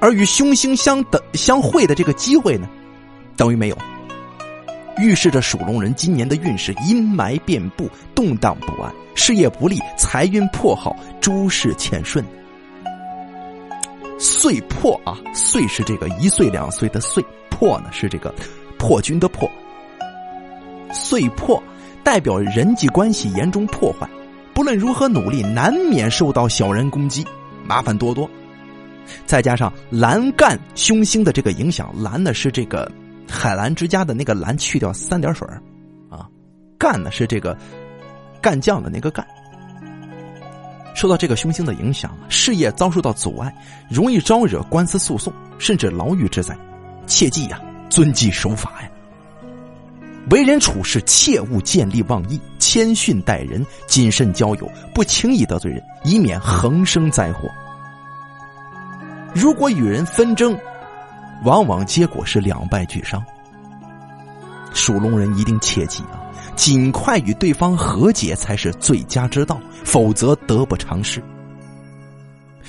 [0.00, 2.68] 而与凶星相等相会的这个机会呢，
[3.36, 3.78] 等于没有。
[4.98, 12.24] 预示着属龙人今年的运势阴霾遍布，动荡不安，事业不利，财运破耗，诸事欠顺。
[14.18, 18.32] 岁破啊，岁是这个一岁两岁的岁，破呢是这个
[18.78, 19.50] 破军的破。
[20.92, 21.60] 岁破
[22.04, 24.08] 代表人际关系严重破坏，
[24.52, 27.26] 不论如何努力，难免受到小人攻击，
[27.66, 28.28] 麻烦多多。
[29.26, 32.90] 再加上蓝干凶星的这个影响，蓝呢是这个
[33.28, 35.48] 海澜之家的那个蓝去掉三点水
[36.10, 36.28] 啊，
[36.78, 37.56] 干呢是这个
[38.40, 39.26] 干将的那个干。
[40.94, 43.52] 受到这个凶星的影响，事业遭受到阻碍，
[43.90, 46.56] 容易招惹官司诉讼，甚至牢狱之灾。
[47.06, 48.88] 切记呀，遵纪守法呀。
[50.30, 57.48] 为人处事切勿见利忘义，谦逊待人，谨慎交友，不轻易得罪人，以免横生灾祸。
[59.34, 60.56] 如果与人纷争，
[61.44, 63.22] 往往结果是两败俱伤。
[64.72, 66.18] 属龙人一定切记啊，
[66.56, 71.22] 尽快与对方和解才是最佳之道，否则得不偿失。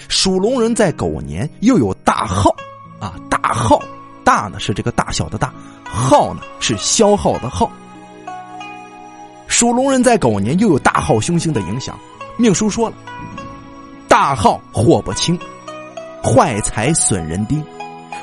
[0.09, 2.53] 属龙人在狗年又有大耗
[2.99, 3.81] 啊，大耗。
[4.25, 5.53] 大呢是这个大小的大，
[5.85, 7.71] 耗呢是消耗的耗。
[9.47, 11.97] 属龙人在狗年又有大耗凶星的影响，
[12.35, 12.95] 命书说了，
[14.09, 15.39] 大耗祸不轻，
[16.23, 17.63] 坏财损人丁，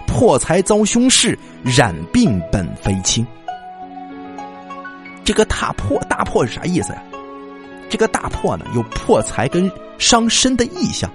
[0.06, 3.24] 破财遭凶事，染病本非轻。
[5.24, 7.02] 这个大破大破是啥意思呀？
[7.88, 11.08] 这个大破呢有破财跟伤身的意象。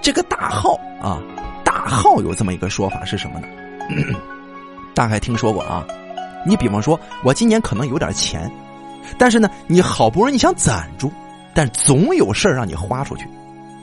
[0.00, 1.20] 这个大耗啊。
[1.84, 3.46] 大耗有这么一个说法是什么呢？
[4.94, 5.84] 大概听说过啊。
[6.46, 8.50] 你比方说，我今年可能有点钱，
[9.18, 11.12] 但是呢，你好不容易想攒住，
[11.54, 13.26] 但总有事儿让你花出去。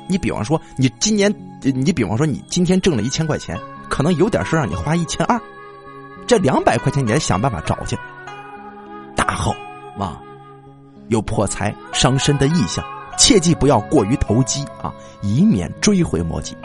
[0.08, 3.58] 你比方说，你今年，你比方说，你今天挣了一千块钱，
[3.90, 5.40] 可能有点事让你花一千二，
[6.28, 7.98] 这两百块钱你得想办法找去。
[9.16, 9.52] 大耗
[9.98, 10.20] 啊，
[11.08, 12.84] 有破财伤身的意向，
[13.18, 16.58] 切记不要过于投机啊，以免追悔莫及。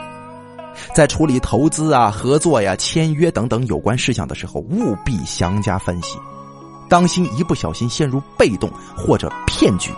[0.95, 6.19] 在处理投资啊、合作呀、签约等等有关事项的时候，务必详加分析，
[6.89, 9.91] 当心一不小心陷入被动或者骗局。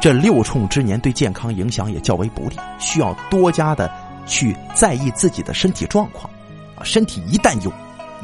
[0.00, 3.90] 这六冲之年对健康影响也较为不利，需要多加的
[4.26, 6.28] 去在意自己的身体状况。
[6.74, 7.72] 啊，身体一旦有，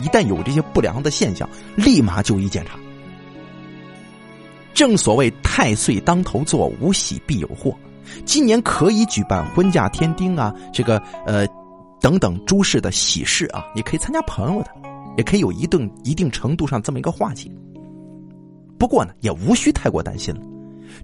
[0.01, 2.79] 一旦有这些不良的现象，立马就医检查。
[4.75, 7.77] 正所谓太岁当头坐，无喜必有祸。
[8.25, 11.47] 今年可以举办婚嫁添丁啊，这个呃，
[12.01, 14.71] 等等诸事的喜事啊，你可以参加朋友的，
[15.17, 17.51] 也可以有一定一定程度上这么一个化解。
[18.79, 20.41] 不过呢，也无需太过担心了。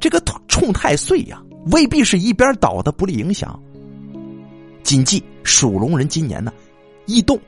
[0.01, 3.61] 这个冲太岁呀，未必是一边倒的不利影响。
[4.83, 6.53] 谨记，属龙人今年呢，
[7.07, 7.39] 易动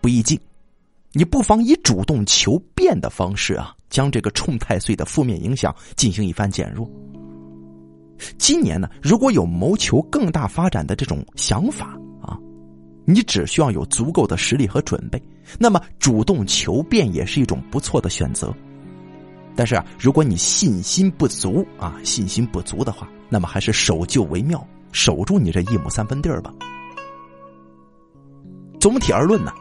[0.00, 0.38] 不易静，
[1.12, 6.88] 你不妨以主动求变的方式啊，将这个冲太岁的负面影响进行一番减弱。
[8.38, 12.38] 今年呢，如果有谋求更大发展的这种想法啊，
[13.04, 15.22] 你只需要有足够的实力和准备，
[15.58, 18.54] 那么主动求变也是一种不错的选择。
[19.56, 26.52] 但是啊，如果你信心不足啊，信心不足的话，那么还是守旧为妙，守住你这一亩三分地儿吧。
[28.80, 29.52] 总体而论呢，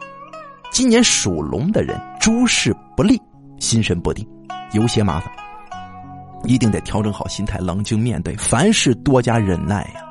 [0.72, 3.22] 今年属龙的人诸事不利，
[3.60, 4.28] 心神不定，
[4.74, 5.32] 有些麻烦，
[6.46, 10.02] 一定得调整好心态，冷静面对，凡事多加忍耐呀。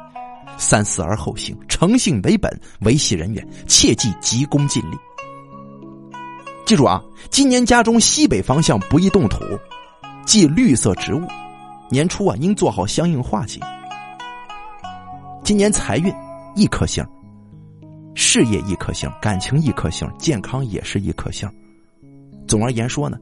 [0.59, 4.97] 三思而后行，诚信为本，维系人缘，切忌急功近利。
[6.65, 9.39] 记住啊，今年家中西北方向不宜动土，
[10.25, 11.23] 忌绿色植物。
[11.91, 13.61] 年初啊，应做好相应化解。
[15.43, 16.15] 今年财运
[16.55, 17.05] 一颗星，
[18.15, 21.51] 事业一颗星，感情一颗星，健康也是一颗星。
[22.47, 23.19] 总而言说呢，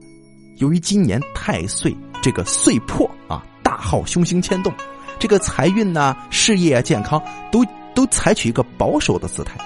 [0.57, 4.71] 由于今年太岁这个岁破啊，大号凶星牵动，
[5.19, 9.57] 这个财运呐、事业啊、健康都都采取一个保守的姿态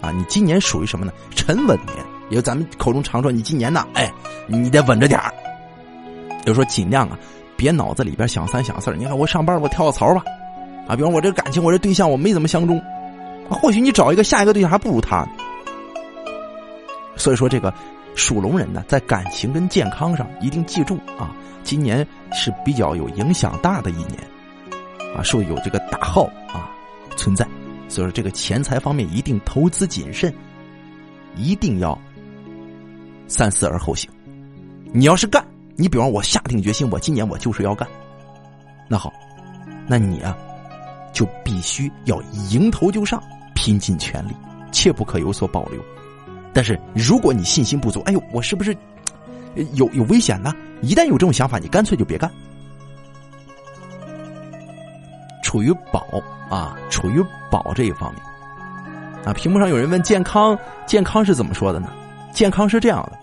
[0.00, 0.10] 啊。
[0.10, 1.12] 你今年属于什么呢？
[1.34, 1.96] 沉稳年，
[2.30, 4.12] 也就咱们口中常说，你今年呢，哎，
[4.46, 5.32] 你得稳着点儿。
[6.44, 7.18] 就说尽量啊。
[7.58, 10.22] 别脑子里边想三想四你看我上班我跳个槽吧，
[10.86, 12.78] 啊，比方我这感情我这对象我没怎么相中，
[13.48, 15.26] 或许你找一个下一个对象还不如他。
[17.16, 17.72] 所以说这个
[18.14, 21.34] 属龙人呢，在感情跟健康上一定记住啊，
[21.66, 24.16] 今年是比较有影响大的一年，
[25.16, 26.70] 啊，受有这个大号啊
[27.16, 27.44] 存在，
[27.88, 30.32] 所以说这个钱财方面一定投资谨慎，
[31.34, 31.98] 一定要
[33.26, 34.08] 三思而后行。
[34.92, 35.44] 你要是干。
[35.74, 37.86] 你比方我下定决心，我今年我就是要干。
[38.88, 39.12] 那好，
[39.88, 40.38] 那你啊，
[41.12, 43.20] 就必须要迎头就上，
[43.56, 44.32] 拼尽全力，
[44.70, 45.84] 切不可有所保留。
[46.54, 48.74] 但是如果你信心不足，哎呦，我是不是
[49.74, 50.54] 有有危险呢？
[50.82, 52.30] 一旦有这种想法，你干脆就别干。
[55.42, 56.06] 处于保
[56.50, 58.22] 啊，处于保这一方面
[59.24, 59.32] 啊。
[59.32, 61.88] 屏幕上有人问健康，健康是怎么说的呢？
[62.32, 63.18] 健康是这样的。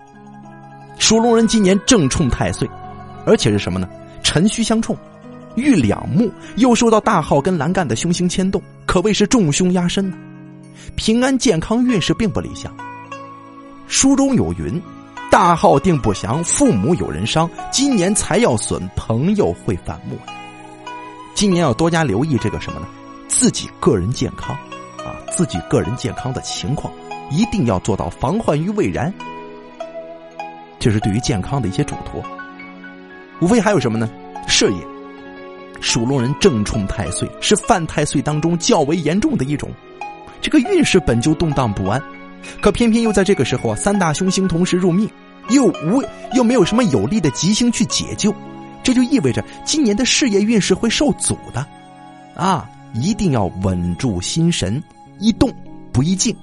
[0.97, 2.69] 属龙人今年正冲太岁，
[3.25, 3.87] 而且是什么呢？
[4.23, 4.97] 辰戌相冲，
[5.55, 10.17] 遇两木，又受到大号跟栏杆的凶星牵动，可谓是重凶压身呢。
[10.95, 12.73] 平安健康运势并不理想。
[13.87, 14.81] 书中有云
[15.34, 17.49] ：“大号定不祥，父母有人伤。
[17.71, 20.15] 今年财要损，朋友会反目。”
[21.34, 22.86] 今年要多加留意这个什么呢？
[23.27, 24.55] 自己个人健康
[24.99, 26.93] 啊，自己个人健康的情况，
[27.31, 29.11] 一定要做到防患于未然。
[30.77, 32.23] 这是对于健康的一些嘱托，
[33.41, 34.07] 无非还有什么呢？
[34.47, 34.77] 事业，
[35.81, 39.71] 属龙人正冲太岁，是犯太岁当中较为严重的一种。
[40.41, 41.99] 这个运势本就动荡不安，
[42.61, 45.09] 可偏偏又在这个时候啊，三大凶星同时入命，
[45.49, 48.33] 又无又没有什么有力的吉星去解救，
[48.83, 51.65] 这就意味着今年的事业运势会受阻的。
[52.35, 54.81] 啊，一定要稳住心神，
[55.19, 55.53] 一动
[55.91, 56.35] 不一静，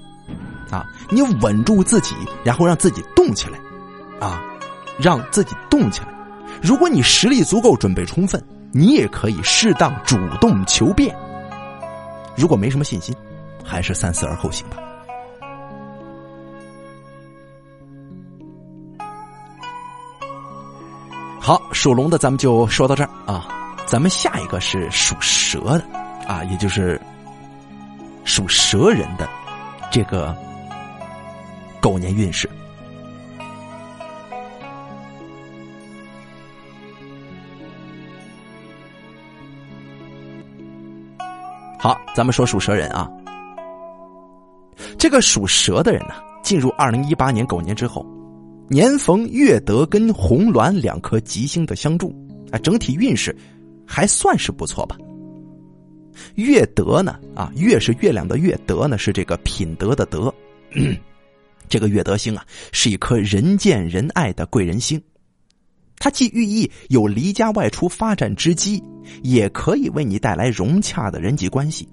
[0.71, 3.59] 啊，你稳住自己，然后让自己动起来。
[4.21, 4.43] 啊，
[4.99, 6.09] 让自己动起来。
[6.63, 11.17] 如果你实力足够，准备充分，你也可以适当主动求变。
[12.37, 13.15] 如果没什么信心，
[13.65, 14.77] 还是三思而后行吧。
[21.51, 23.49] 好，属龙的咱们就说到这儿啊。
[23.85, 25.85] 咱们下一个是属蛇的
[26.29, 27.01] 啊，也就是
[28.25, 29.29] 属蛇人的
[29.91, 30.33] 这个
[31.81, 32.49] 狗年运势。
[41.81, 43.11] 好，咱们说属蛇人啊，
[44.97, 48.07] 这个属蛇的人呢，进入二零一八年狗年之后，
[48.73, 52.15] 年逢月德跟红鸾两颗吉星的相助，
[52.53, 53.37] 啊，整体运势
[53.85, 54.97] 还算是不错吧。
[56.37, 60.33] 月德呢，啊，月是月亮的月，德呢是这个品德的德，
[61.69, 65.03] 这个月德星啊，是一颗人见人爱的贵人星。
[65.99, 68.81] 它既寓意有离家外出发展之机，
[69.25, 71.89] 也可以为你带来融洽的人际关系，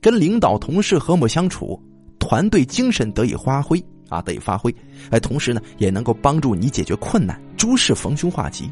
[0.00, 1.80] 跟领导同事和睦相处，
[2.18, 4.74] 团队精神得以发挥啊，得以发挥。
[5.10, 8.70] 哎，同时呢，也能够帮助你解决困难，诸事逢凶化吉。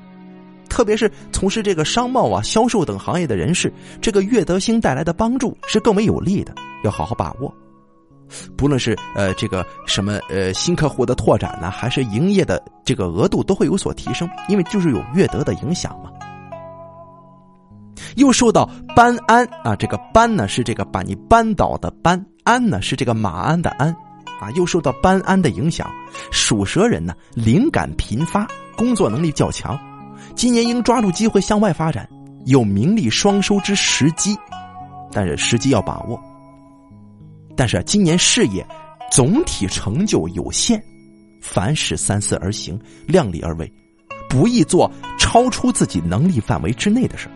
[0.69, 7.55] 特别是从事这个商贸啊、销售等行业的人士，这个月德星带来的帮助是更为有利的，要好好把握。
[8.57, 16.11] 不论是呃这个什么呃新客户的拓展呢，还是营业的这个额度都会有所提升，因为就是有月德的影响嘛。
[18.17, 23.97] 又受到搬安啊，这个搬呢是这个把你扳倒的搬，安呢是这个马鞍的鞍，
[24.41, 25.91] 啊，又受到搬安的影响，
[26.31, 29.79] 属蛇人呢灵感频发，工作能力较强，
[30.35, 32.09] 今年应抓住机会向外发展，
[32.45, 34.37] 有名利双收之时机，
[35.13, 36.21] 但是时机要把握。
[37.57, 38.67] 但是今年事业
[39.11, 40.83] 总体成就有限，
[41.41, 43.73] 凡事三思而行，量力而为，
[44.29, 47.31] 不宜做超出自己能力范围之内的事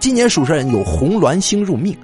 [0.00, 1.96] 今年属蛇人有红鸾星入命，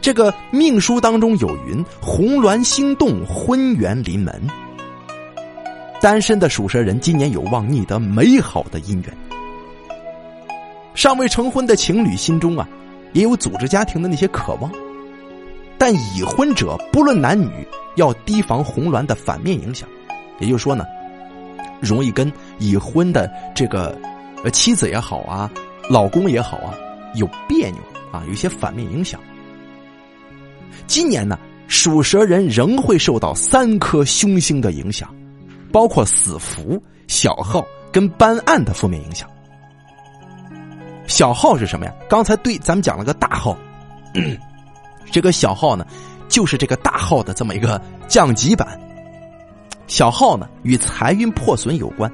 [0.00, 4.40] 这个命书当中有云：“红鸾星动，婚缘临门。”
[6.00, 9.16] 单身的属蛇人今年有望觅得美好的姻缘。
[10.94, 12.68] 尚未成婚的情侣心中啊，
[13.12, 14.70] 也有组织家庭的那些渴望。
[15.78, 17.50] 但已婚者不论男女，
[17.96, 19.88] 要提防红鸾的反面影响。
[20.38, 20.84] 也就是说呢，
[21.80, 23.98] 容易跟已婚的这个
[24.44, 25.50] 呃妻子也好啊，
[25.90, 26.74] 老公也好啊，
[27.14, 27.78] 有别扭
[28.12, 29.20] 啊，有一些反面影响。
[30.86, 31.38] 今年呢，
[31.68, 35.14] 属蛇人仍会受到三颗凶星的影响，
[35.72, 39.28] 包括死符、小号跟斑暗的负面影响。
[41.06, 41.94] 小号是什么呀？
[42.08, 43.56] 刚才对咱们讲了个大号，
[45.10, 45.86] 这个小号呢，
[46.28, 48.78] 就是这个大号的这么一个降级版。
[49.86, 52.10] 小号呢，与财运破损有关，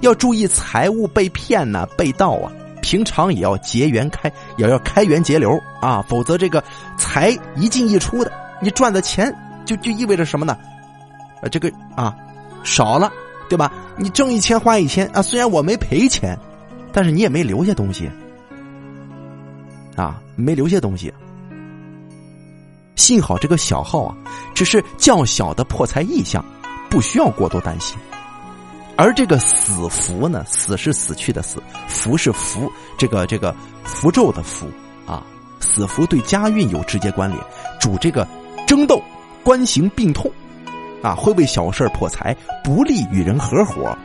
[0.00, 2.52] 要注意财物被骗呐、被盗啊。
[2.86, 6.62] 平常也要结缘开，也要开源节流啊，否则这个
[6.96, 8.30] 财一进一出的，
[8.62, 9.34] 你赚的钱
[9.64, 10.56] 就就意味着什么呢？
[11.42, 12.16] 呃，这个啊
[12.62, 13.12] 少了，
[13.48, 13.72] 对吧？
[13.96, 16.38] 你挣一千花一千啊，虽然我没赔钱，
[16.92, 18.08] 但是你也没留下东西
[19.96, 21.12] 啊，没留下东西。
[22.94, 24.16] 幸好这个小号啊，
[24.54, 26.44] 只是较小的破财意象。
[26.88, 27.98] 不需要过多担心，
[28.96, 30.42] 而这个死符呢？
[30.46, 34.68] 死是死去的死，符是符，这个这个符咒的符
[35.06, 35.22] 啊，
[35.60, 37.38] 死符对家运有直接关联，
[37.78, 38.26] 主这个
[38.66, 39.02] 争斗、
[39.44, 40.30] 官行病痛
[41.02, 42.34] 啊，会为小事破财，
[42.64, 43.96] 不利与人合伙，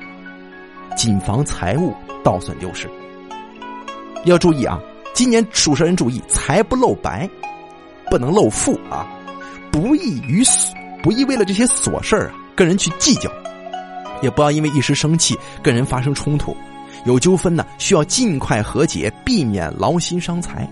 [0.97, 2.89] 谨防财物盗损丢失。
[4.25, 4.77] 要注意啊，
[5.13, 7.29] 今年属蛇人注意，财不露白，
[8.09, 9.07] 不能露富啊，
[9.71, 10.43] 不宜于
[11.01, 12.33] 不宜为了这些琐事啊。
[12.53, 13.31] 跟人去计较，
[14.21, 16.55] 也不要因为一时生气跟人发生冲突，
[17.05, 20.67] 有纠纷呢需要尽快和解，避免劳心伤财。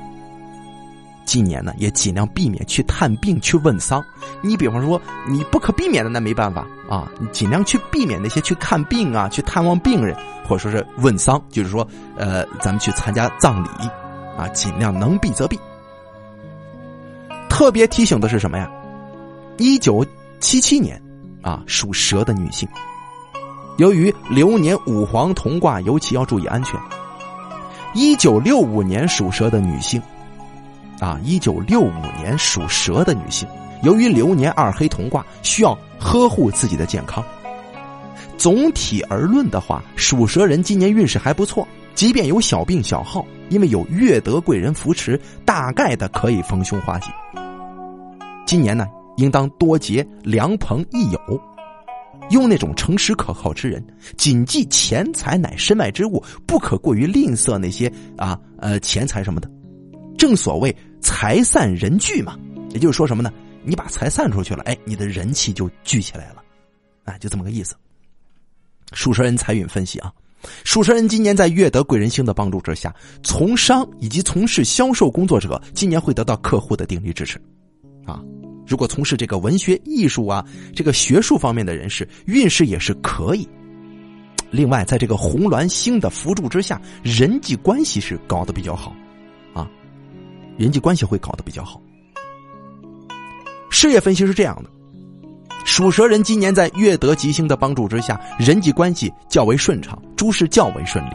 [1.26, 4.04] 今年呢也尽量避免去探病去问丧。
[4.41, 10.16] 你比方说你不可避免的那没办法啊，你尽量去避免那些去看病啊、去探望病人，
[10.47, 11.88] 或者说是问丧，就是说
[12.18, 13.68] 呃咱们去参加葬礼
[14.38, 15.60] 啊，尽量能避则避。
[17.47, 18.70] 特别提醒的是什么呀？
[19.58, 20.06] 一九
[20.39, 21.02] 七七年。
[21.41, 22.68] 啊，属蛇的女性，
[23.80, 26.77] 由于流年五黄同卦，尤其要注意安全。
[27.95, 30.01] 一九六五年属蛇的女性，
[30.99, 33.47] 啊，一九六五年属蛇的女性，
[33.82, 37.23] 由于流年二黑同卦，需要呵护自己的健康。
[38.38, 41.65] 总体而论的话，属蛇人今年运势还不错，
[41.95, 47.09] 即便有小病小号，因为有月德贵人扶持，大概的可以逢凶化吉。
[48.45, 48.86] 今年呢？
[49.17, 51.19] 应当多结良朋益友，
[52.30, 53.86] 用那种诚实可靠之人。
[54.17, 59.49] 谨记钱财乃身外之物，不可过于吝啬那些啊呃钱财什么的。
[60.17, 62.38] 正所谓财散人聚嘛，
[62.71, 63.32] 也就是说什么呢？
[63.63, 66.43] 你把财散出去了，哎，你的人气就聚起来了，
[67.05, 67.75] 啊，就这么个意思。
[68.93, 70.11] 属蛇人财运分析啊，
[70.63, 77.39] 属蛇人今年在月德贵人星的帮助之下，从商以及从事销售工作者，今年会得到客户的鼎力支持，
[78.05, 78.21] 啊。
[78.70, 80.45] 如果从事这个文学艺术啊，
[80.76, 83.49] 这个学术方面的人士，运势也是可以。
[84.51, 88.95] 另外，在这个红鸾星的辅助之下，人际关系是搞得比较好，
[89.55, 89.67] 啊，
[90.55, 91.82] 人际关系会搞得比较好。
[93.72, 94.70] 事业分析是这样的：
[95.65, 101.11] 属蛇人今年在月德吉星的帮助之下，人际关系较为顺畅，诸事较为顺利，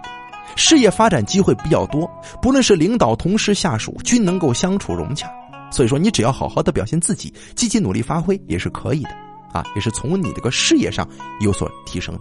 [0.56, 2.10] 事业发展机会比较多，
[2.42, 5.30] 不论是领导、同事、下属，均能够相处融洽。
[5.74, 9.10] 所以说，你只要好好的表现自己，积极努力发挥也是可以的，
[9.52, 11.04] 啊，也是从你这个事业上
[11.40, 12.16] 有所提升。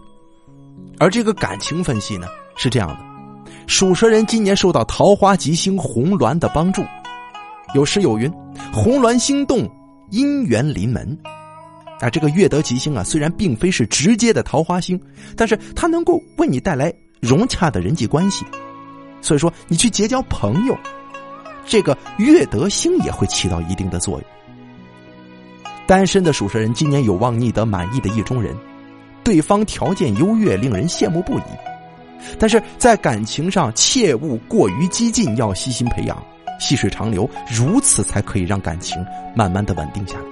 [0.97, 2.25] 而这个感情分析呢，
[2.55, 2.97] 是这样的：
[3.67, 6.81] 属蛇人今年受到桃花吉星红鸾的帮助，
[7.75, 8.27] 有诗有云
[8.73, 9.69] ：“红鸾星动，
[10.09, 11.15] 姻缘临门。”
[12.01, 14.99] 啊，这个月德吉星啊，虽然并非是直接的桃花星，
[15.37, 16.91] 但是它能够为你带来
[17.21, 18.43] 融洽的人际关系。
[19.21, 20.75] 所以说，你去结交朋友。
[21.66, 24.24] 这个月德星也会起到一定的作用。
[25.86, 28.55] 单身的属蛇人今年有望觅得满意的意中人，
[29.24, 31.43] 对方条件优越，令人羡慕不已。
[32.39, 36.22] 但是在感情上切勿过于激进，要细心培养，
[36.59, 39.05] 细水长流，如此才可以让感情
[39.36, 40.24] 慢慢的稳定下来。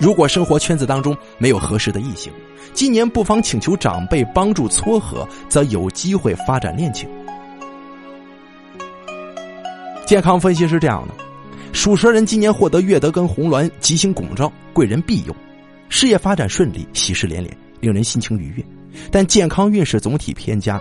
[0.00, 2.32] 如果生活圈子当中没有合适的异性，
[2.72, 7.08] 今年不妨请求长辈帮助撮合，则有机会发展恋情。
[10.10, 11.14] 健康分析是这样的：
[11.72, 15.32] 属蛇人今年获得月德跟红鸾吉星拱照，贵人庇佑，
[15.88, 18.64] 事业发展顺利，喜事连连，令人心情愉悦。
[19.12, 20.80] 但健康运势总体偏佳，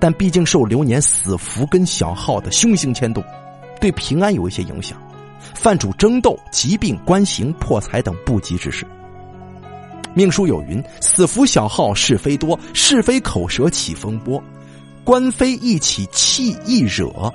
[0.00, 3.22] 但毕竟受流年死符跟小号的凶星牵动，
[3.82, 4.98] 对平安有一些影响。
[5.54, 8.86] 犯主争斗、疾病、官刑、破财等不吉之事。
[10.14, 14.42] 命书有云：“死符小号，是非多，是非口舌起风波，
[15.04, 17.30] 官非一起气易惹，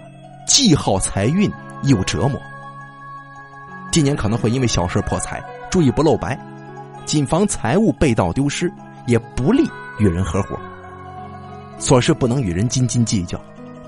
[0.45, 1.51] 既耗财运
[1.83, 2.39] 又折磨。”
[3.91, 6.39] 今年可能会因为小事破财，注意不露白，
[7.05, 8.71] 谨防财物被盗丢失，
[9.05, 9.63] 也不利
[9.99, 10.57] 与人合伙。
[11.79, 13.39] 琐事不能与人斤斤计较，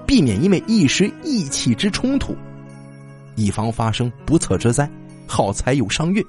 [0.05, 2.35] 避免因为一时意气之冲突，
[3.35, 4.87] 以防发生不测之灾，
[5.25, 6.23] 耗财又伤运。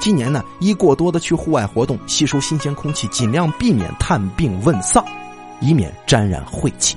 [0.00, 5.04] 今年呢，宜过多的去户外活动，吸收新鲜空气，尽量避免探病问丧，
[5.60, 6.96] 以免沾染晦气。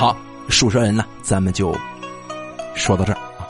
[0.00, 0.16] 好，
[0.48, 1.76] 属蛇人呢，咱们就。
[2.74, 3.44] 说到这儿啊，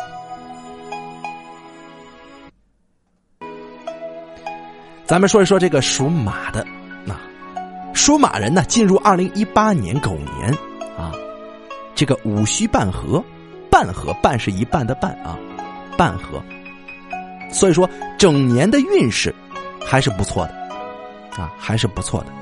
[5.06, 6.66] 咱们说一说这个属马的。
[7.04, 7.14] 那
[7.94, 10.52] 属马人呢，进入二零一八年狗年
[10.98, 11.12] 啊，
[11.94, 13.24] 这个午戌半合，
[13.70, 15.38] 半合半是一半的半啊，
[15.96, 16.42] 半合。
[17.52, 17.88] 所以说，
[18.18, 19.32] 整年的运势
[19.86, 20.54] 还是不错的
[21.40, 22.32] 啊，还是不错的，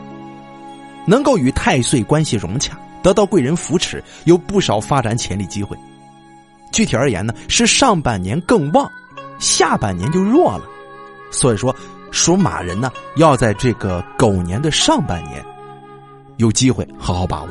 [1.06, 5.76] 能够与太岁关系融洽，得到贵人扶持，有不少发展潜力机会。
[6.72, 8.90] 具体而言呢，是上半年更旺，
[9.38, 10.64] 下半年就弱了。
[11.30, 11.74] 所以说，
[12.10, 15.44] 属马人呢，要在这个狗年的上半年
[16.36, 17.48] 有机会好好把握。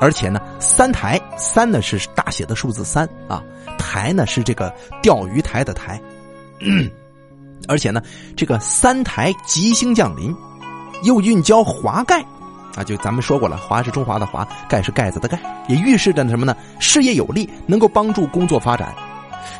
[0.00, 3.42] 而且呢，三台三呢是大写的数字三啊，
[3.78, 6.00] 台呢是这个钓鱼台的台。
[7.68, 8.02] 而且呢，
[8.36, 10.34] 这个三台吉星降临，
[11.04, 12.24] 又运交华盖。
[12.76, 16.56] 啊，就咱们说过了，华是中华的华，盖是盖子的盖，也预示着什么呢？
[16.78, 18.94] 事业有利，能够帮助工作发展。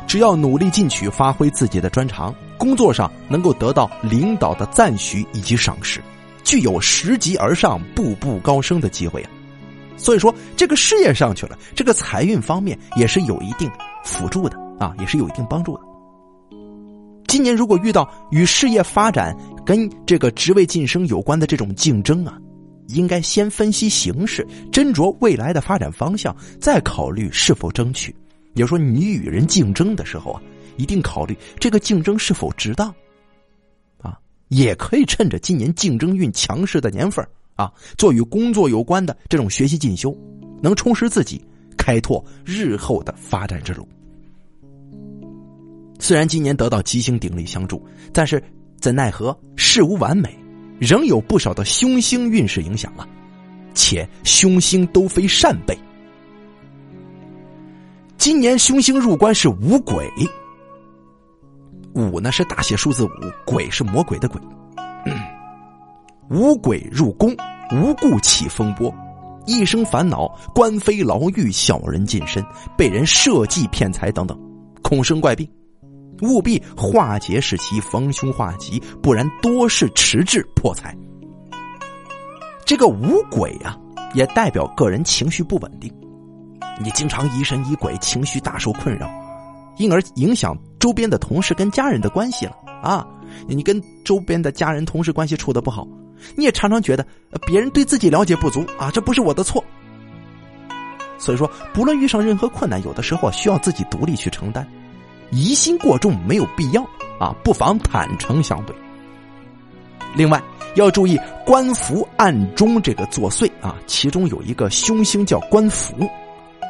[0.07, 6.01] 只要努力进取，发挥自己的专长，工作上能够得到领导的赞许以及赏识，
[6.43, 9.29] 具有拾级而上、步步高升的机会啊。
[9.97, 13.69] 所以说，这个事业上去了，这个财运方面也是有一定
[14.03, 15.83] 辅助的啊，也是有一定帮助的。
[17.27, 19.35] 今年如果遇到与事业发展
[19.65, 22.37] 跟这个职位晋升有关的这种竞争啊。
[22.93, 28.15] 应该先分析形势，斟酌未来的发展方向，再考虑是否争取。
[28.53, 30.41] 也就说，你与人竞争的时候啊，
[30.77, 32.93] 一定考虑这个竞争是否值当。
[34.01, 34.19] 啊，
[34.49, 37.25] 也可以趁着今年竞争运强势的年份
[37.55, 40.15] 啊，做与工作有关的这种学习进修，
[40.61, 41.41] 能充实自己，
[41.77, 43.87] 开拓日后的发展之路。
[45.97, 47.81] 虽然今年得到吉星鼎力相助，
[48.11, 48.43] 但是
[48.79, 50.40] 怎奈何事无完美。
[50.81, 53.07] 仍有不少的凶星运势影响啊，
[53.75, 55.77] 且凶星都非善辈。
[58.17, 60.11] 今年凶星入关是五鬼，
[61.93, 63.09] 五呢是大写数字五，
[63.45, 64.41] 鬼是魔鬼的鬼。
[66.31, 67.37] 五鬼入宫，
[67.71, 68.91] 无故起风波，
[69.45, 72.43] 一生烦恼，官非牢狱，小人近身，
[72.75, 74.35] 被人设计骗财等等，
[74.81, 75.47] 恐生怪病。
[76.21, 80.95] 务必化解使其逢凶化吉，不然多事迟滞破财。
[82.65, 83.77] 这个五鬼啊，
[84.13, 85.93] 也代表个人情绪不稳定，
[86.81, 89.09] 你经常疑神疑鬼，情绪大受困扰，
[89.77, 93.05] 因而影响周边的同事跟家人的关系了啊！
[93.47, 95.87] 你跟周边的家人同事关系处的不好，
[96.35, 97.05] 你也常常觉得
[97.45, 99.63] 别人对自己了解不足啊，这不是我的错。
[101.19, 104.67] 所以说，不论遇上任何困难，有的时候需要自己独立去承担。
[105.31, 106.83] 疑心过重没有必要
[107.19, 108.75] 啊，不妨坦诚相对。
[110.13, 110.41] 另外
[110.75, 116.09] 要注意官服暗中这个作祟啊，其中有一个凶星叫官服，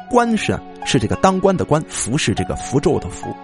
[0.08, 3.34] 官是是这个当官的官，符是这个符咒的符。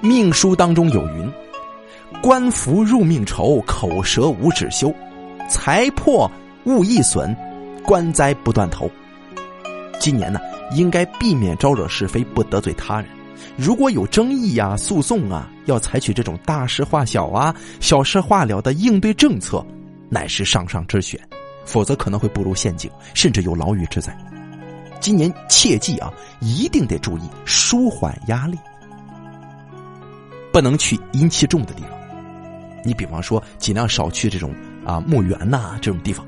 [0.00, 1.30] 命书当中有云：
[2.22, 4.90] 官服入命愁，口舌无止休，
[5.50, 6.30] 财破
[6.64, 7.36] 物易损，
[7.84, 8.90] 官灾不断头。
[9.98, 10.40] 今年呢，
[10.72, 13.10] 应该避免招惹是非，不得罪他人。
[13.56, 19.64] 如果有争议呀、诉讼啊，要采取这种大事化小啊、小事化了的应对政策，
[20.08, 21.20] 乃是上上之选，
[21.64, 24.16] 否则可能会步入陷阱，甚至有牢狱之灾。
[25.00, 28.58] 今年切记啊，一定得注意舒缓压力，
[30.52, 31.90] 不能去阴气重的地方。
[32.84, 36.26] 你比方说，尽量少去这种啊墓园呐这种地方。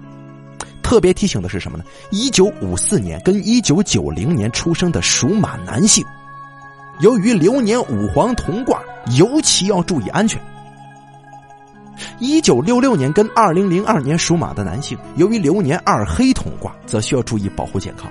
[0.83, 1.85] 特别提醒的是什么呢？
[2.11, 6.05] 一九五四年跟一九九零年出生的属马男性。
[7.01, 8.81] 由于流年五黄同卦，
[9.17, 10.41] 尤其要注意安全。
[12.19, 18.11] 一九六六年跟二零零二年属马的男性，由于流年二黑同卦，则需要注意保护健康。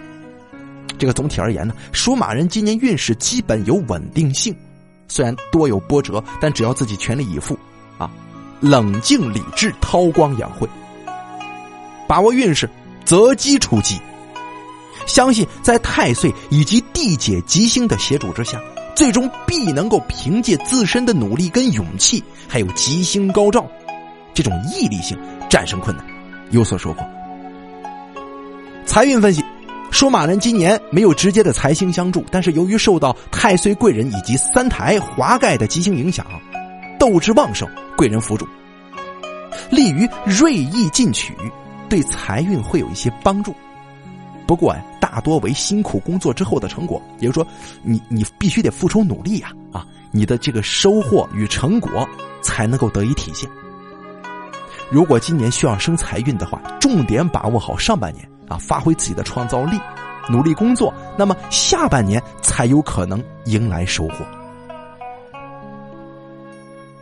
[0.97, 4.55] 这个总体而言呢，属马人今年运势基本有稳定性，
[5.07, 7.57] 虽然多有波折，但只要自己全力以赴，
[7.97, 8.11] 啊，
[8.59, 10.67] 冷静理智，韬光养晦，
[12.07, 12.69] 把握运势，
[13.03, 13.99] 择机出击。
[15.11, 18.57] 相信在太岁以及地解吉星的协助之下，
[18.95, 23.67] 最终必能够凭借自身的努力跟勇气，还有吉星高照
[24.33, 25.17] 这种毅力性
[25.49, 26.05] 战胜困难，
[26.51, 27.05] 有所收获。
[28.85, 29.43] 财运分析。
[29.91, 36.25] 说马人今年没有直接的财星相助，但是由于受到太岁贵人以及三台华盖的吉星影响，
[36.97, 38.47] 斗志旺盛，贵人辅助，
[39.69, 41.35] 利于锐意进取，
[41.89, 43.53] 对财运会有一些帮助。
[44.51, 47.47] 不过呀，大多为辛苦工作之后的成果，也就是说，
[47.83, 52.05] 你你必须得付出努力呀，啊，你的这个收获与成果
[52.41, 53.49] 才能够得以体现。
[54.89, 58.29] 如果今年需要生财运的话，重点把握好上半年。
[58.49, 59.79] 啊，发挥自己的创造力，
[60.29, 64.15] 努力工作，那么下半年才有可能迎来收获。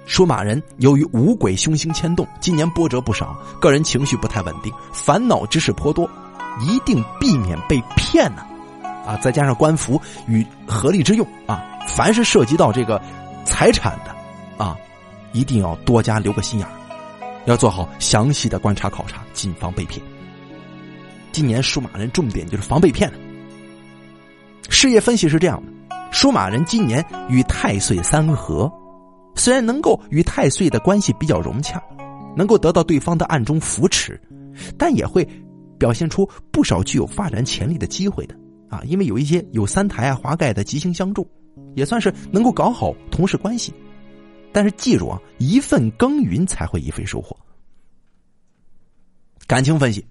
[0.06, 6.08] 属马人由于五鬼凶星牵动，今年波折不少，个人情绪不太稳定，烦恼之事颇多，
[6.62, 8.43] 一定避免被骗呢。
[9.05, 13.01] 啊，再加上官服与合力之用啊，凡是涉及到这个
[13.43, 14.16] 财产的
[14.64, 14.78] 啊，
[15.32, 16.68] 一定要多加留个心眼
[17.45, 19.99] 要做好详细的观察考察，谨防被骗。
[21.32, 23.12] 今年属马人重点就是防被骗。
[24.70, 28.72] 事业分析是这样的：属马人今年与太岁三合，
[29.34, 31.82] 虽然能够与太岁的关系比较融洽，
[32.36, 34.22] 能够得到对方的暗中扶持，
[34.78, 35.28] 但也会
[35.80, 38.36] 表现出不少具有发展潜力的机会的
[38.70, 38.84] 啊！
[38.86, 41.28] 因为有一些有三台啊、华盖的吉星相助，
[41.76, 43.74] 也算是能够搞好同事关系。
[44.52, 47.36] 但是记住啊，一份耕耘才会一份收获。
[49.48, 50.06] 感情分析。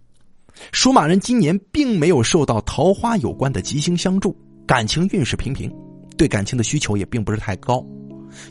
[0.73, 5.73] 属马人今年并没有受到桃花有关的吉星相助，感情运势平平，
[6.17, 7.85] 对感情的需求也并不是太高，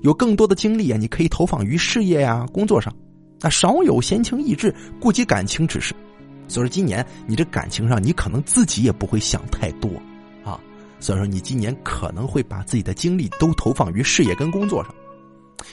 [0.04, 2.96] 有更多的精力啊，你可以投放于事业呀、工作上，
[3.42, 5.94] 啊，少有闲情逸致顾及感情之事。
[6.48, 9.90] 所以说，今年你这感情上，你可能自己也不会想太多，
[10.44, 10.60] 啊，
[11.00, 14.94] 所以说你今年可能会把自己的精力都投放于事业跟工作上。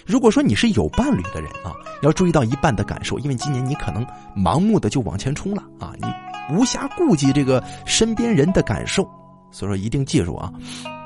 [0.06, 1.72] 如果说你是有伴侣的人啊，
[2.02, 4.04] 要注意到一半的感受，因为今年你可能
[4.34, 6.06] 盲目的就往前冲了啊，你
[6.54, 9.08] 无暇顾及这个身边人的感受，
[9.50, 10.52] 所以说一定记住啊，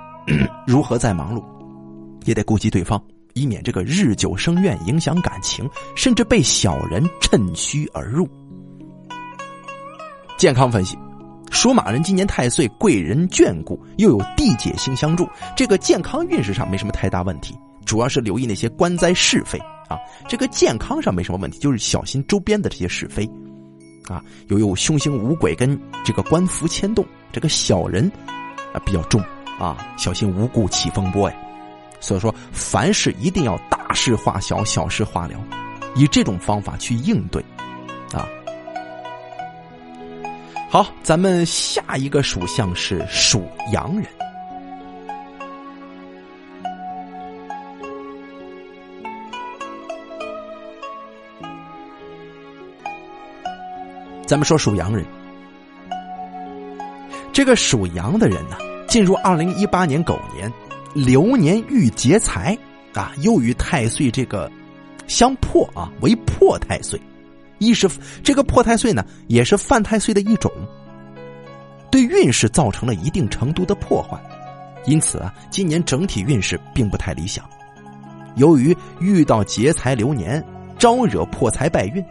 [0.67, 1.43] 如何再忙碌，
[2.25, 3.03] 也得顾及对方，
[3.35, 8.29] 以免这个日久生怨，影响感情，甚至被小人趁虚而入。
[10.39, 10.97] 健康分析，
[11.51, 17.59] 属马人今年太岁贵人眷顾，又有地解星相助，这个健康运势上没什么太大问题。
[17.85, 19.59] 主要是留意那些官灾是非
[19.89, 23.29] 啊，这个健康上没什么问题，就是小心周边的这些是非，
[24.07, 28.09] 啊，又有凶星五鬼跟这个官符牵动，这个小人
[28.73, 29.21] 啊比较重
[29.59, 31.37] 啊，小心无故起风波呀。
[31.99, 35.35] 所以说，凡事一定要大事化小，小事化了，
[35.97, 37.45] 以这种方法去应对，
[38.13, 38.25] 啊。
[40.71, 44.07] 好，咱们下一个属相是属羊人。
[54.27, 55.07] 咱们说属羊人，
[57.33, 60.53] 这个属羊的人呢，进入二零一八年狗年，
[60.93, 62.55] 流年遇劫财
[62.93, 64.53] 啊，又与太岁这个
[65.07, 67.01] 相破啊，为破太岁，
[67.59, 67.89] 一是
[68.23, 70.51] 这个破太岁呢，也是犯太岁的一种，
[71.91, 74.19] 对运势造成了一定程度的破坏，
[74.87, 77.45] 因此啊，今年整体运势并不太理想。
[78.37, 80.45] 由于遇到劫财流年，
[80.79, 82.05] 招惹破财败运。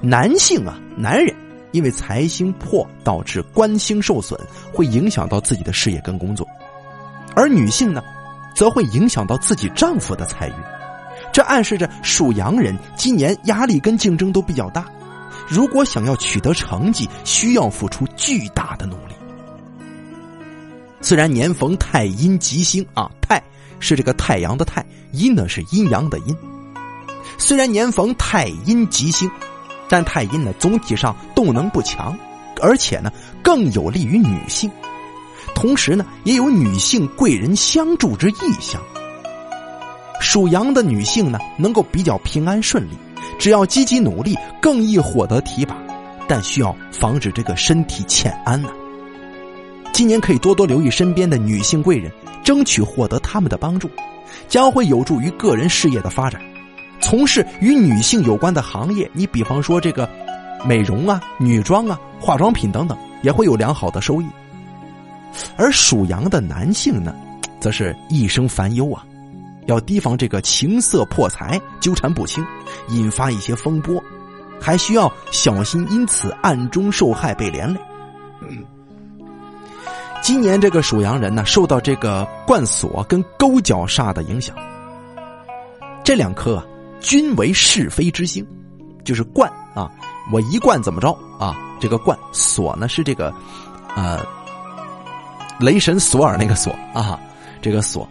[0.00, 1.34] 男性啊，男人
[1.72, 4.38] 因为财星破导致官星受损，
[4.72, 6.46] 会影响到自己的事业跟工作；
[7.36, 8.02] 而女性呢，
[8.54, 10.54] 则会影响到自己丈夫的财运。
[11.32, 14.84] 这暗示着属羊人今年压力跟竞争都比较大，
[15.48, 19.14] 如果想要取得成绩，需要付出巨大的努力。
[21.00, 23.42] 虽然年逢太阴吉星啊，太
[23.80, 26.36] 是这个太阳的太，阴呢是阴阳的阴。
[27.38, 29.30] 虽然年逢太阴吉星。
[29.88, 32.18] 但太阴呢，总体上动能不强，
[32.62, 33.12] 而且呢
[33.42, 34.70] 更有利于女性，
[35.54, 38.80] 同时呢也有女性贵人相助之意象。
[40.22, 42.90] 属羊的女性呢能够比较平安顺利，
[43.38, 45.76] 只要积极努力，更易获得提拔，
[46.28, 48.68] 但需要防止这个身体欠安呢。
[49.92, 52.10] 今年可以多多留意身边的女性贵人，
[52.44, 53.90] 争取获得他们的帮助，
[54.48, 56.40] 将会有助于个人事业的发展。
[57.00, 60.08] 从事与女性有关的行业，你比方说这个
[60.64, 64.26] 美容啊、女装啊、化妆品等等，也会有良好的收益。
[65.56, 67.12] 而属羊的男性呢，
[67.60, 69.04] 则是一生烦忧啊，
[69.66, 72.44] 要提防这个情色破财纠缠不清，
[72.88, 74.02] 引发一些风波，
[74.60, 77.80] 还需要小心，因此暗中受害被连累。
[80.20, 84.54] 今年这个属羊人呢，受到这个冠锁跟勾角煞的影响，
[86.04, 86.64] 这两颗啊，
[87.00, 88.46] 均为是非之星，
[89.04, 89.90] 就是冠啊，
[90.32, 91.56] 我一贯怎么着啊？
[91.80, 93.34] 这个冠锁呢是这个，
[93.96, 94.24] 呃，
[95.58, 97.18] 雷神索尔那个锁啊，
[97.60, 98.08] 这个锁，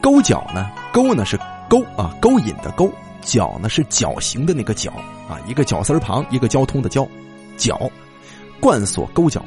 [0.00, 1.38] 勾脚呢，勾呢是
[1.68, 2.90] 勾啊，勾引的勾，
[3.22, 4.92] 脚呢是脚形的那个脚
[5.28, 7.06] 啊，一个绞丝旁，一个交通的交，
[7.56, 7.90] 脚，
[8.60, 9.44] 冠锁勾脚。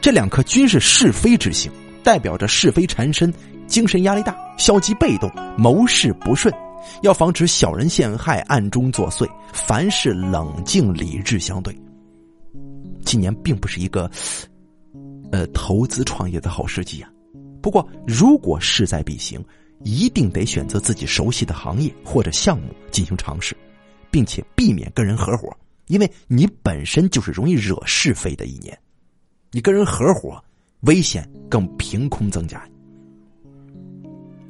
[0.00, 1.72] 这两颗均是是非之星，
[2.04, 3.32] 代表着是非缠身，
[3.66, 6.54] 精神压力大，消极被动，谋事不顺，
[7.02, 11.76] 要防止小人陷害，暗中作祟，凡事冷静理智相对。
[13.04, 14.08] 今年并不是一个，
[15.32, 17.08] 呃，投资创业的好时机啊。
[17.66, 19.44] 不过，如果势在必行，
[19.82, 23.56] 一定得选择自己熟悉的行业或者项目进行尝试，
[24.08, 25.52] 并且避免跟人合伙，
[25.88, 28.78] 因为你本身就是容易惹是非的一年。
[29.50, 30.40] 你跟人合伙，
[30.82, 32.64] 危险更凭空增加。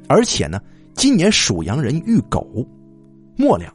[0.07, 0.61] 而且呢，
[0.93, 2.47] 今年属羊人遇狗，
[3.35, 3.73] 末两。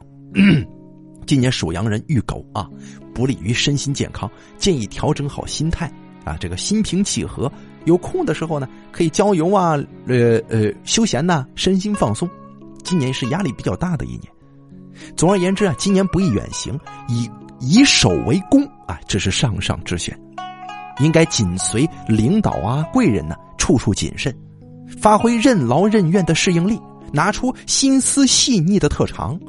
[1.25, 2.69] 今年属羊人遇狗啊，
[3.13, 5.91] 不利于身心健康，建议调整好心态
[6.23, 7.51] 啊，这个心平气和。
[7.85, 12.29] 有空的时候呢，可以郊游啊，呃呃，休闲呐，身心放松。
[12.83, 14.23] 今年是压力比较大的一年。
[15.17, 20.17] 总而言之啊，今年不宜远行，以以守为攻啊，这是上上之选。
[20.99, 24.33] 应该紧随领导啊、贵人呢，处处谨慎，
[25.01, 26.79] 发挥任劳任怨的适应力，
[27.11, 29.39] 拿出心思细腻的特长。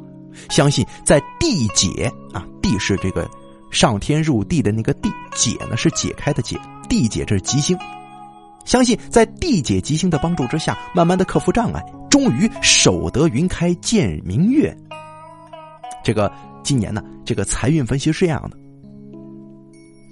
[0.49, 3.29] 相信在地解啊，地是这个
[3.71, 6.57] 上天入地的那个地，解呢是解开的解，
[6.87, 7.77] 地解这是吉星。
[8.63, 14.75] 相信在地解吉星的帮助之下，慢慢的克服障碍，终于守得云开见明月。
[16.03, 16.31] 这个
[16.63, 18.57] 今年呢，这个财运分析是这样的。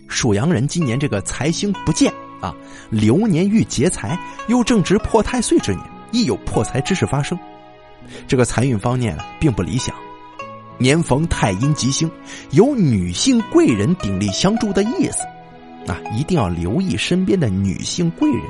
[0.07, 2.53] 属羊人今年这个财星不见啊，
[2.91, 5.81] 流年遇劫财，又正值破太岁之年，
[6.11, 7.37] 亦有破财之事发生。
[8.27, 9.95] 这个财运方面，并不理想。
[10.83, 12.11] 年逢太阴吉星，
[12.51, 15.23] 有女性贵人鼎力相助的意思
[15.91, 18.41] 啊，一定要留意身边的女性贵人。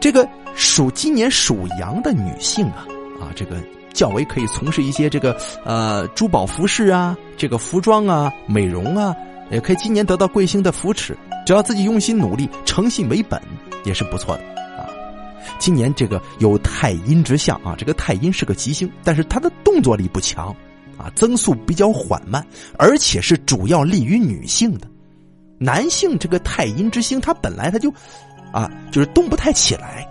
[0.00, 2.86] 这个属今年属羊的女性啊
[3.20, 3.56] 啊，这个
[3.92, 9.14] 较为可以从事一些这个呃珠宝服饰啊，这个服装啊，美容啊。
[9.50, 13.40] 也可以今年得到贵星的扶持，只要自己用心努力、诚信为本，
[13.82, 14.57] 也是不错的。
[15.58, 20.54] 今年这个有太阴之相啊，这个太阴是个吉星，但是它的动作力不强
[20.96, 22.44] 啊，增速比较缓慢，
[22.78, 24.88] 而且是主要利于女性的。
[25.58, 27.92] 男性这个太阴之星，它本来它就
[28.52, 30.06] 啊，就是动不太起来。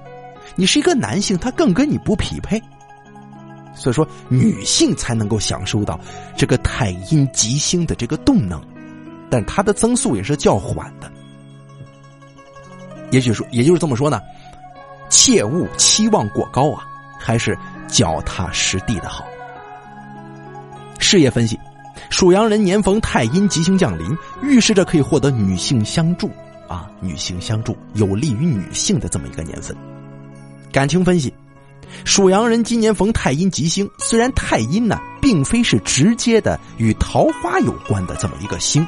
[0.56, 2.60] 你是一个男性，他更跟你不匹配，
[3.76, 6.00] 所以说女性才能够享受到
[6.36, 8.60] 这个太阴吉星的这个动能。
[9.30, 11.12] 但它的增速也是较缓的，
[13.12, 14.22] 也许说，也就是这么说呢，
[15.10, 16.86] 切勿期望过高啊，
[17.20, 19.26] 还是脚踏实地的好。
[21.00, 21.58] 事业分析，
[22.10, 26.30] 属羊人年逢太阴吉星降临，预示着可以获得女性相助
[26.68, 29.76] 啊，女性相助有利于女性的这么一个年份。
[30.72, 31.34] 感情分析，
[32.04, 38.86] 属羊人今年逢太阴吉星，虽然太阴呢并非是直接的与桃花有关的这么一个星。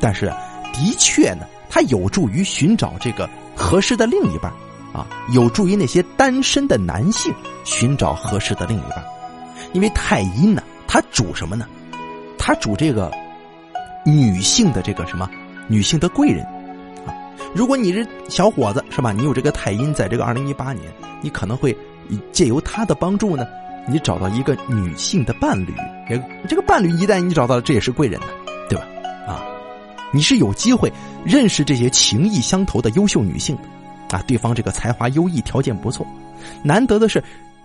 [0.00, 0.32] 但是，
[0.72, 4.52] 的确呢，它有助于寻找这个合适的另一半
[4.98, 7.32] 啊，有助于那些单身的男性
[7.64, 9.04] 寻找合适的另一半
[9.72, 11.66] 因为太阴呢，它主什么呢？
[12.36, 13.12] 它主这个
[14.04, 15.28] 女性的这个什么
[15.68, 16.44] 女性的贵人
[17.06, 17.14] 啊。
[17.54, 19.12] 如果你是小伙子是吧？
[19.12, 20.92] 你有这个太阴，在这个二零一八年，
[21.22, 21.76] 你可能会
[22.32, 23.46] 借由他的帮助呢，
[23.86, 25.74] 你找到一个女性的伴侣。
[26.48, 28.26] 这个伴侣一旦你找到了，这也是贵人呢。
[28.68, 28.84] 对吧？
[29.26, 29.44] 啊
[30.10, 30.90] 你是有机会
[31.22, 33.54] 认识这些情谊相投的优秀女性，
[34.10, 36.06] 啊，对方这个才华优异，条件不错，
[36.62, 37.22] 难得的是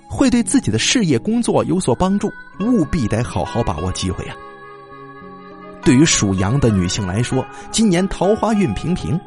[0.08, 4.36] 会对自己的事业工作有所帮助，务必得好好把握机会啊。
[5.84, 9.20] 对于属羊的女性来说，今年桃花运平平，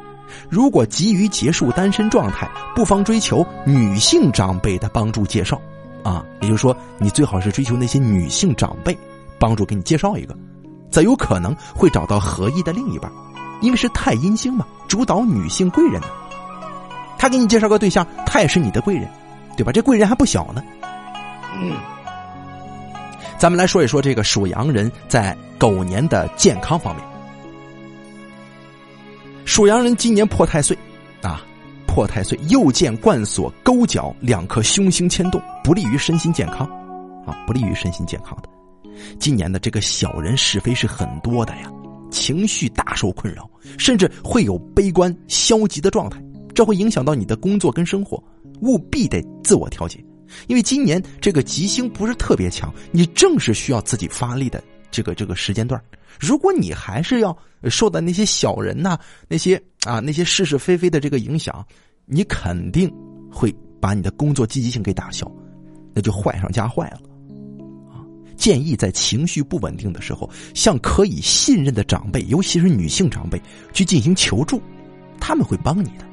[0.48, 5.60] 如果急于结束单身状态，不妨追求女性长辈的帮助介绍，
[6.02, 8.96] 啊，也就是说，你最好是追求那些女性长辈
[9.38, 10.36] 帮助给你介绍一个。
[10.90, 13.10] 则有可能会找到合意的另一半，
[13.60, 16.06] 因为是太阴星嘛，主导女性贵人呢。
[17.18, 19.08] 他给你介绍个对象，他也是你的贵人，
[19.56, 19.72] 对吧？
[19.72, 20.62] 这贵人还不小呢。
[21.58, 21.76] 嗯，
[23.38, 27.04] 咱们来说一说这个属羊人在狗年的健康方面。
[29.44, 30.76] 属羊人今年破太岁，
[31.22, 31.40] 啊，
[31.86, 36.66] 破太岁又见冠锁勾角两颗凶星牵动，不利于身心健康，
[37.24, 38.48] 啊，不利于身心健康的。
[39.18, 41.70] 今年的这个小人是非是很多的呀，
[42.10, 43.48] 情绪大受困扰，
[43.78, 46.20] 甚至会有悲观消极的状态，
[46.56, 48.16] 这会影响到你的工作跟生活，
[48.62, 50.02] 务必得自我调节。
[50.46, 55.78] 因为今年这个吉星不是特别强，你正是需要自己发力的这个这个时间段。
[56.18, 58.98] 如果你还是要受到那些小人呐、
[59.28, 61.62] 那些啊那些是是非非的这个影响，
[62.06, 62.90] 你肯定
[63.30, 65.30] 会把你的工作积极性给打消，
[65.92, 67.00] 那就坏上加坏了。
[67.92, 68.00] 啊，
[68.34, 73.38] 建议在情绪不稳定的时候，向可以信任的长辈，尤其是女性长辈
[73.74, 74.58] 去进行求助，
[75.20, 76.06] 他们会帮你的。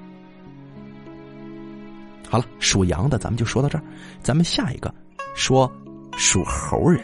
[2.34, 3.84] 好了，属羊的咱们就说到这儿，
[4.24, 4.92] 咱们下一个
[5.36, 5.72] 说
[6.18, 7.00] 属猴人。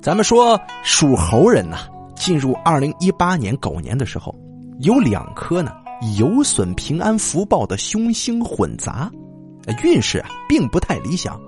[0.00, 1.78] 咱们说属猴人呐，
[2.14, 4.32] 进入二零一八年狗年的时候，
[4.78, 5.72] 有两颗呢
[6.16, 9.10] 有损平安福报的凶星混杂，
[9.82, 11.40] 运势啊并不太理想。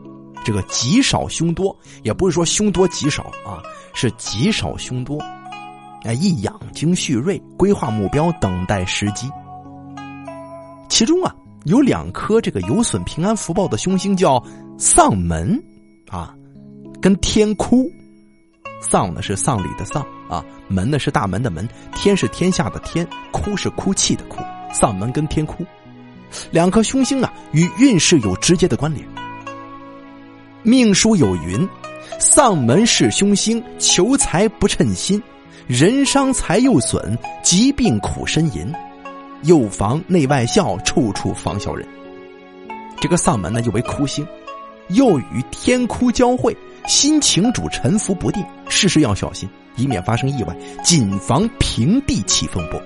[0.44, 3.62] 这个极少凶多，也不是说凶多吉少啊，
[3.94, 5.22] 是极少凶多。
[6.08, 9.28] 哎，一养精蓄锐，规划目标，等待时机。
[10.88, 14.42] 其中啊，有两颗这个有损平安福报的凶星，叫
[14.78, 15.62] 丧门
[16.08, 16.34] 啊，
[16.98, 17.86] 跟天哭。
[18.80, 24.42] 丧呢是丧礼的丧啊，门呢是大门的门，天是天下的天，哭是哭泣的哭。
[24.72, 25.62] 丧门跟天哭，
[26.50, 29.06] 两颗凶星啊，与运势有直接的关联。
[30.62, 31.68] 命书有云：
[32.18, 35.22] 丧门是凶星，求财不称心。
[35.68, 38.72] 人伤财又损，疾病苦呻吟，
[39.42, 41.86] 又防内外笑，处处防小人。
[42.98, 44.26] 这个丧门呢，又为哭星，
[44.88, 46.56] 又与天哭交汇，
[46.86, 49.46] 心情主沉浮不定，事事要小心，
[49.76, 52.82] 以免发生意外，谨防平地起风波。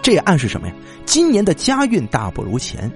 [0.00, 0.74] 这也暗示什么呀？
[1.04, 2.88] 今年的家运大不如前，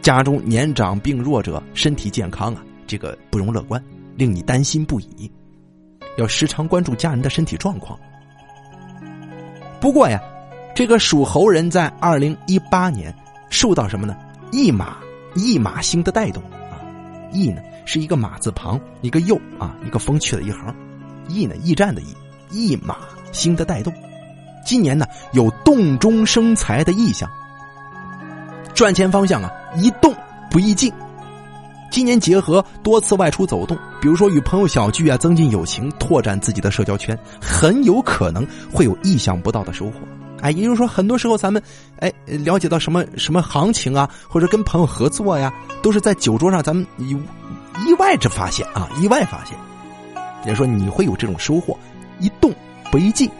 [0.00, 3.78] 家中年长病弱者身体健康啊，这个不容乐观，
[4.16, 5.30] 令你担心不已。
[6.16, 7.98] 要时常关注家人的身体状况。
[9.80, 10.20] 不过呀，
[10.74, 13.14] 这个属猴人在二零一八年
[13.50, 14.16] 受到什么呢？
[14.52, 14.96] 驿马
[15.34, 16.78] 驿马星的带动啊，
[17.32, 20.74] 驿呢是一个马字旁一个又啊一个风趣的一行，
[21.28, 22.14] 驿呢驿站的驿，
[22.50, 22.96] 驿马
[23.32, 23.92] 星的带动。
[24.64, 27.28] 今年呢有动中生财的意象，
[28.74, 30.14] 赚钱方向啊一动
[30.50, 30.90] 不易静。
[31.90, 39.94] 今年结合多次外出走动，比如说与朋友小聚啊，增进友情，拓展自己的社交圈，很有可能会有意想不到的收获。
[40.40, 41.62] 哎，也就是说，很多时候咱们
[42.00, 47.16] 哎了解到什么什么行情啊，或者跟朋友合作呀，都是在酒桌上咱们意
[47.86, 49.56] 意外之发现啊，意外发现。
[50.44, 51.78] 也说你会有这种收获，
[52.18, 52.52] 一动
[52.90, 53.30] 不一静。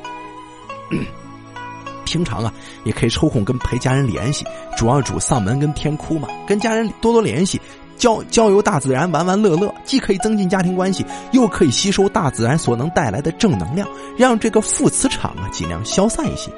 [2.07, 2.53] 平常啊，
[2.85, 4.45] 也可以抽空跟陪家人联系，
[4.77, 7.61] 主要主丧门跟天哭嘛，跟家人多多联系。
[7.97, 16.51] 交交由大自然，玩玩乐乐，既可以增进家庭关系，又可以吸收大自然所能带来的正能量，让这个负磁场啊尽量消散一些，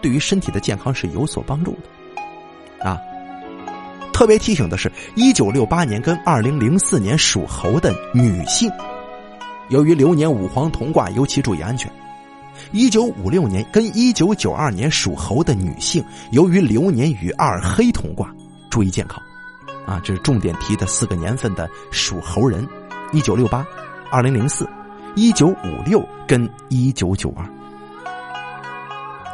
[0.00, 2.88] 对于身体的健康是有所帮助的。
[2.88, 2.98] 啊，
[4.12, 8.70] 特别提醒的是，一九六八年跟二零零四年属猴的女性，
[9.68, 11.88] 由于流年五黄同卦，尤其注意安全；
[12.72, 18.32] 一九五六年跟一九九二年属猴的女性，由于流年与二黑同卦，
[18.68, 19.22] 注意健康。
[19.86, 22.66] 啊，这是重点提的四个年份的属猴人：
[23.12, 23.66] 一九六八、
[24.10, 24.68] 二零零四、
[25.14, 27.44] 一九五六跟一九九二。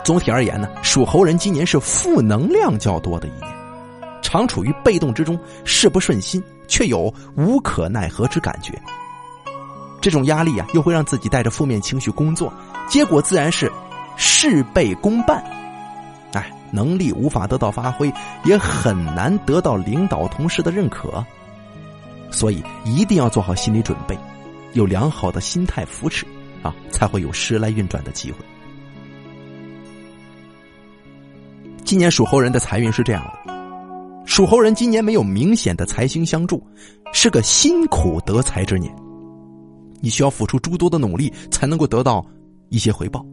[0.04, 3.52] 总体而言呢，属猴人今年是负能量较多的一年，
[4.22, 8.80] 常处于被动之中，事不顺心，却有无可奈何之感觉。
[10.00, 12.50] 这种压力啊，又会让自己带着负面情绪工作，
[12.88, 13.70] 结果自然是
[14.16, 15.44] 事倍功半。
[16.70, 18.12] 能力无法得到发挥，
[18.44, 21.24] 也很难得到领导同事的认可，
[22.30, 24.18] 所以一定要做好心理准备，
[24.74, 26.26] 有良好的心态扶持，
[26.62, 28.38] 啊，才会有时来运转的机会。
[31.84, 33.52] 今年属猴人的财运是这样的：
[34.26, 36.62] 属猴人今年没有明显的财星相助，
[37.14, 38.94] 是个辛苦得财之年，
[40.02, 42.22] 你需要付出诸多的努力才能够得到
[42.68, 43.24] 一些回报。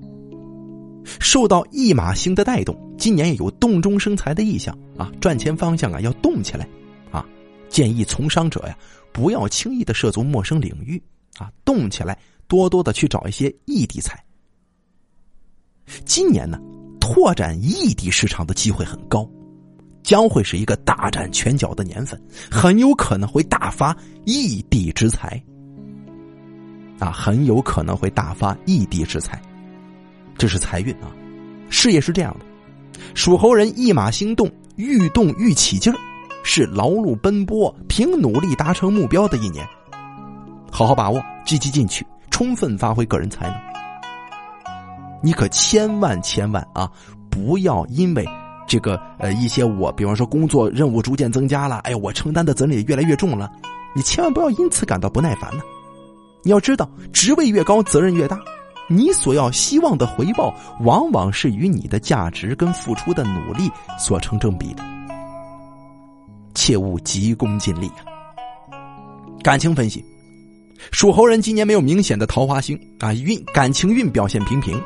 [1.20, 5.12] 受到驿马星的带动，今年有动中生财的意向啊！
[5.22, 6.68] 赚钱方向啊要动起来，
[7.12, 7.26] 啊，
[7.70, 8.78] 建议从商者呀
[9.14, 11.02] 不要轻易的涉足陌生领域
[11.38, 14.24] 啊，动起来，多多的去找一些异地财。
[16.04, 16.60] 今年呢，
[17.00, 19.30] 拓展异地市场的机会很高，
[20.02, 23.96] 将会是一个大展拳脚的年份，很有可能会大发
[24.26, 25.42] 异地之财，
[27.00, 29.40] 啊，很有可能会大发异地之财。
[30.38, 31.12] 这是财运啊，
[31.70, 32.46] 事业是这样的，
[33.14, 35.96] 属猴人一马行动，愈动愈起劲儿，
[36.44, 39.66] 是劳碌奔波、凭努力达成目标的一年。
[40.72, 43.56] 好好把握，积极进取，充分发挥个人才能。
[45.24, 46.92] 你可千万千万啊，
[47.30, 48.28] 不要因为
[48.68, 53.50] 这个呃一些我，比方说工作任务逐渐增加了，哎呀，我承担的责任也越来越重了，
[53.96, 55.64] 你千万不要因此感到不耐烦呢。
[56.44, 58.40] 你要知道，职位越高，责任越大，
[58.88, 64.84] 你所要希望的回报，往往是与你的价值跟付出的努力所成正比的。
[66.54, 68.06] 切勿急功近利啊！
[69.44, 70.04] 感情分析。
[70.92, 74.80] 属猴人今年没有明显的桃花星啊，运感情运表现平平，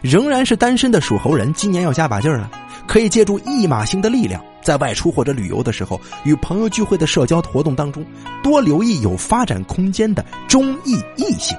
[0.00, 2.50] 仍然是单身的属猴人，今年要加把劲儿了。
[2.86, 8.04] 可以借助驿马星的力量，在外出或者旅游的时候，与朋友聚会的社交活动当中，
[8.42, 11.56] 多留意有发展空间的中意异性，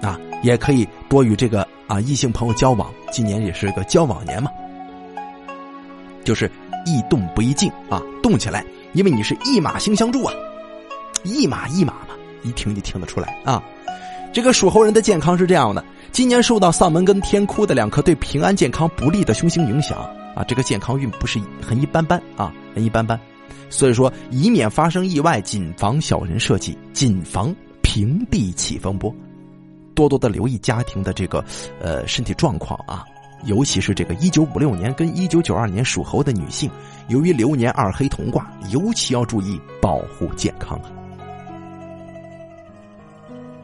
[0.00, 2.92] 啊，也可以多与这个啊异性朋友交往。
[3.10, 4.50] 今年也是个交往年嘛，
[6.24, 6.50] 就是
[6.84, 10.34] 易动不易静啊，动起来，因为你是一马星相助啊，
[11.24, 12.08] 一马一马嘛。
[12.42, 13.60] 一听就听得出来啊，
[14.32, 19.98] 这个属猴人的健康是这样的：今年受到丧门跟天哭的两颗对平安健康不利的凶星影响
[20.36, 23.18] 啊，这个健康运不是很一般般啊，很一般般。
[23.68, 29.12] 所以说，以免发生意外，谨防小人设计，谨防平地起风波。
[29.96, 31.44] 多多的留意家庭的这个
[31.80, 33.04] 呃身体状况啊，
[33.44, 36.70] 尤其是这个一九五六年跟一九九二年属猴的女性，
[37.08, 40.92] 由于流年二黑同卦，尤其要注意保护健康啊。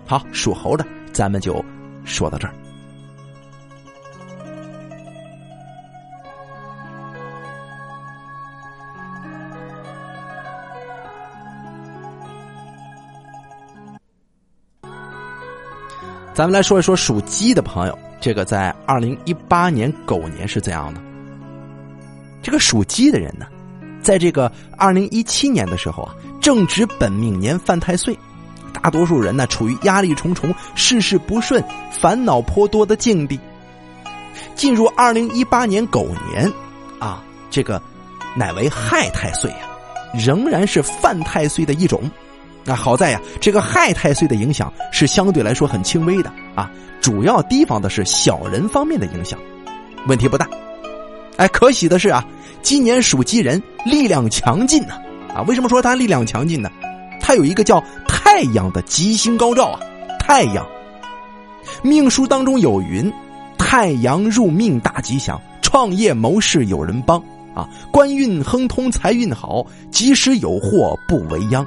[0.07, 1.65] 好，属猴的，咱们就
[2.05, 2.55] 说到这儿。
[16.35, 21.01] 咱们来说一说属鸡的朋友，这个在二零一八年狗年是怎样的？
[22.43, 23.45] 这个属鸡的人呢，
[24.01, 28.19] 在这个二零一七年的时候啊，正值本命年犯太岁。
[28.73, 33.39] 大多数人呢，处于压力重重、事事不顺、烦恼颇多的境地。
[34.55, 36.51] 进入二零一八年狗年，
[36.99, 37.81] 啊，这个
[38.35, 39.69] 乃为亥太岁呀，
[40.15, 42.11] 仍然是犯太岁的一种。
[42.65, 49.39] 那好在呀，这个亥太岁的影响是相对来说很轻微的啊，主要提防的是小人方面的影响，
[50.07, 50.49] 问题不大。
[51.37, 52.25] 哎，可喜的是啊，
[52.63, 54.95] 今年属鸡人力量强劲呢。
[55.35, 56.71] 啊，为什么说他力量强劲呢？
[57.21, 57.83] 他有一个叫。
[58.25, 59.81] 太阳的吉星高照啊！
[60.19, 60.67] 太阳，
[61.83, 63.13] 命书当中有云
[63.59, 67.23] ：“太阳入命大吉祥，创业谋事有人帮
[67.55, 71.67] 啊，官运亨通，财运好，即使有祸不为殃。”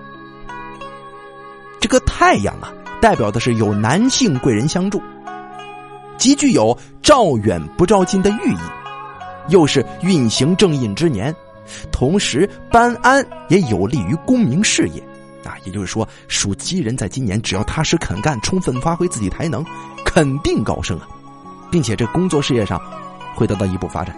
[1.86, 5.00] 这个太阳啊，代表的是有男性贵人相助，
[6.18, 8.58] 极具有照远不照近的寓意，
[9.50, 11.32] 又是运行正印之年，
[11.92, 15.04] 同时搬安也有利于功名事业。
[15.44, 19.64] 啊，也就是说，属鸡人在今年只要踏实肯干，充分发挥自己才能，
[20.04, 21.08] 肯定高升啊，
[21.70, 22.82] 并且这工作事业上
[23.36, 24.18] 会得到一步发展。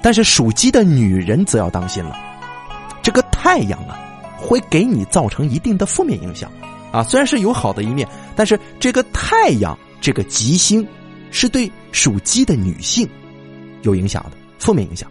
[0.00, 2.16] 但是属鸡的女人则要当心了，
[3.02, 3.98] 这个太阳啊，
[4.46, 6.50] 会给你造成一定的负面影响
[6.92, 7.02] 啊。
[7.02, 10.86] 虽然是有好的一面，但是这个太阳这个吉星
[11.30, 13.08] 是对属鸡的女性
[13.82, 15.10] 有影响的，负面影响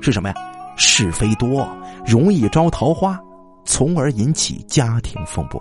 [0.00, 0.34] 是什么呀？
[0.78, 1.68] 是非多，
[2.06, 3.20] 容易招桃花。
[3.68, 5.60] 从而引起家庭风波。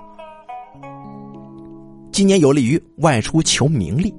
[2.12, 4.14] 今年有利于外出求名利，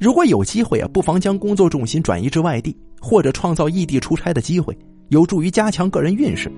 [0.00, 4.74] 如果有机会啊，不妨将工作重心转移至外地，或者创造异地出差的机会，
[5.10, 6.50] 有助于加强个人运势。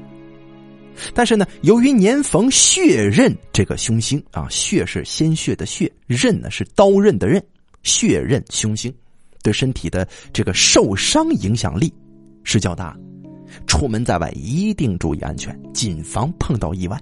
[1.14, 7.42] 但是呢，由于年逢血刃这个凶星啊，血是鲜血的血，刃呢是刀刃的刃，
[7.82, 8.92] 血刃凶星，
[9.42, 11.92] 对身体的这个受伤影响力
[12.44, 12.96] 是较大。
[13.66, 16.98] 出门在外一定注意安全，谨防碰到意外。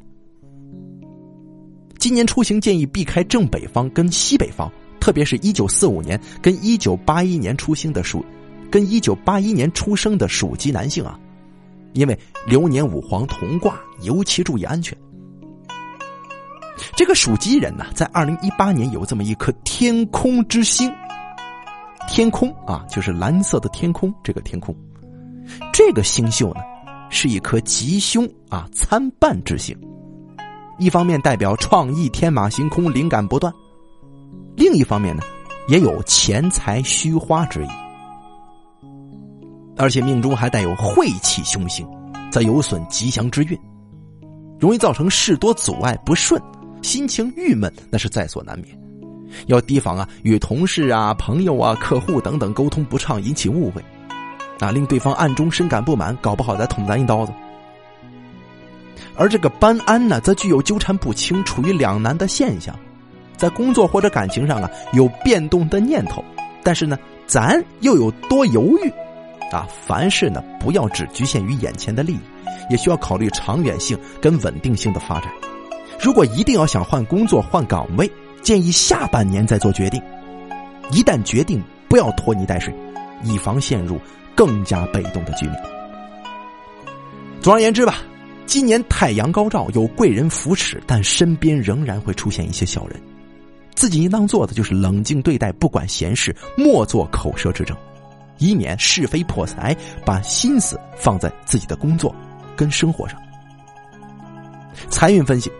[1.99, 8.25] 今年出行建议避开正北方跟西北方，特别是一九四五年跟一九八一年出生的属，
[8.71, 11.21] 跟一九八一年出生的属鸡男性啊，
[11.93, 14.97] 因为流年五黄同卦，尤其注意安全。
[16.97, 20.91] 这个属鸡人呢，在二零一八年有这么一颗天空之星，
[22.09, 24.75] 天空啊，就是蓝色的天空，这个天空。
[25.73, 26.61] 这个星宿呢，
[27.11, 29.77] 是一颗吉凶啊参半之星，
[30.79, 33.53] 一方面代表创意天马行空、灵感不断；
[34.57, 35.23] 另一方面呢，
[35.69, 37.69] 也有钱财虚花之意。
[39.77, 41.87] 而且命中还带有晦气凶星，
[42.31, 43.59] 则有损吉祥之运，
[44.59, 46.40] 容易造成事多阻碍不顺，
[46.82, 48.78] 心情郁闷，那是在所难免。
[49.47, 53.82] 要提防啊，与同事啊、朋友啊、客户等等沟通不畅，引起误会。
[54.59, 57.32] 啊，令对方暗中深感不满，搞不好再捅咱一刀子。
[59.16, 62.78] 而这个班安呢，则具有纠缠不清、处于两难的现象，
[63.36, 66.24] 在工作或者感情上啊，有变动的念头，
[66.62, 68.93] 但是呢，咱又有多犹豫，
[69.51, 72.20] 啊，凡事呢，不要只局限于眼前的利益，
[72.70, 75.31] 也需要考虑长远性跟稳定性的发展。
[76.01, 78.10] 如果一定要想换工作、换岗位，
[78.43, 80.01] 建议下半年再做决定。
[80.90, 82.74] 一旦决定，不要拖泥带水，
[83.22, 84.01] 以防陷入
[84.35, 85.62] 更加被动的局面。
[87.40, 87.98] 总而言之吧。
[88.47, 93.01] 今年太阳高照，有贵人扶持，但身边仍然会出现一些小人。
[93.77, 97.77] 自己应当做的就是冷静对待，不管闲事，莫做口舌之争，
[98.41, 99.77] 以免是非破财。
[100.05, 102.12] 把心思放在自己的工作
[102.57, 103.17] 跟生活上。
[104.89, 105.51] 财运分析：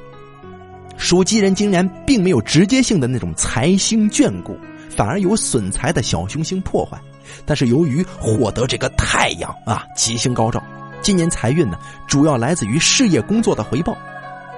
[0.97, 4.59] 属鸡人今年并没有直接性的那种财星眷顾，
[4.89, 6.99] 反而有损财的小凶星破坏。
[7.47, 10.61] 但是由于获得这个太阳啊，吉星高照。
[11.01, 13.97] 今年财运呢，主要来自于事业工作的回报，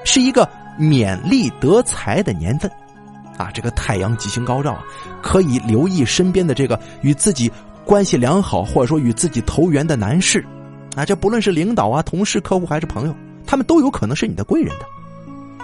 [0.05, 2.71] 是一个勉励得财的年份，
[3.37, 4.83] 啊，这个太阳吉星高照啊，
[5.23, 7.51] 可以留意身边的这个与自己
[7.85, 10.45] 关系良好或者说与自己投缘的男士，
[10.97, 13.15] 啊，这不论是领导啊、同事、客户还是朋友，
[13.47, 14.87] 他们都有可能是你的贵人的，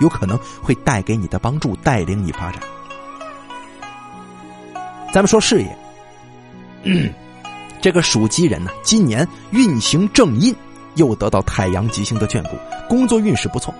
[0.00, 2.60] 有可能会带给你的帮助，带领你发展。
[5.12, 5.76] 咱们说事业，
[7.80, 10.54] 这个属鸡人呢，今年运行正印。
[10.94, 12.56] 又得到太阳吉星的眷顾，
[12.88, 13.72] 工作运势不错。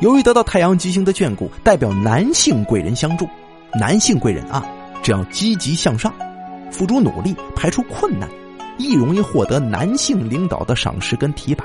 [0.00, 3.26] 由于得到太阳吉星的眷顾，代表男性贵人相助。
[3.72, 4.62] 男性贵人啊，
[5.02, 6.12] 只要积极向上，
[6.72, 8.28] 付出努力，排除困难，
[8.78, 11.64] 易容易获得男性领导的赏识跟提拔。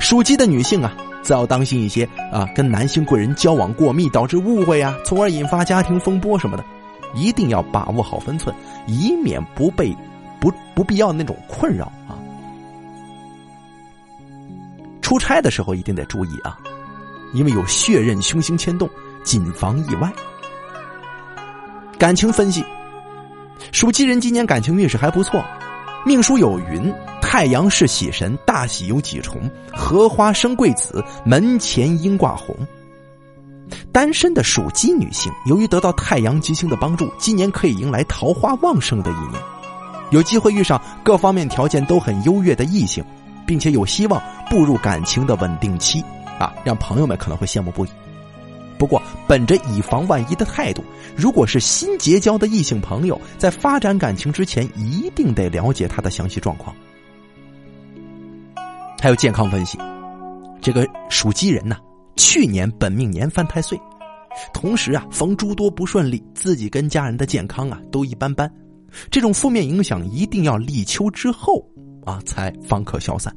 [0.00, 0.92] 属鸡的女性啊，
[1.22, 6.64] 则要当心一些啊，跟男性贵人交往过密，导致误会啊，从而引发家庭风波什么的，
[7.14, 8.54] 一定要把握好分寸，
[8.86, 9.96] 以免不被
[10.40, 12.18] 不不必要那种困扰啊。
[15.00, 16.58] 出差的时候一定得注意啊，
[17.32, 18.90] 因为有血刃凶星牵动，
[19.22, 20.12] 谨防意外。
[21.96, 22.62] 感情分析，
[23.72, 25.44] 属鸡人今年感情运势还不错，
[26.04, 29.40] 命书有云：太阳是喜神，大喜有几重，
[29.72, 32.54] 荷花生贵子，门前应挂红。
[33.92, 39.42] 单身的属鸡女性，由于得到太阳吉星的帮助，今年可以迎来桃花旺盛的一年，
[40.10, 43.04] 有机会遇上各方面条件都很优越的异性。
[43.46, 46.02] 并且有希望步入感情的稳定期，
[46.38, 47.88] 啊，让朋友们可能会羡慕不已。
[48.78, 50.82] 不过，本着以防万一的态度，
[51.16, 56.74] 如果是新结交的异性朋友，在发展感情之前，一定得了解他的详细状况。
[59.00, 59.78] 还有健康分析，
[60.60, 61.76] 这个属鸡人呢，
[62.16, 63.78] 去年本命年犯太岁，
[64.52, 68.50] 同时啊，逢诸多不顺利，自己跟家人的健康啊都一般般，
[69.10, 71.64] 这种负面影响一定要立秋之后。
[72.04, 73.34] 啊，才方可消散。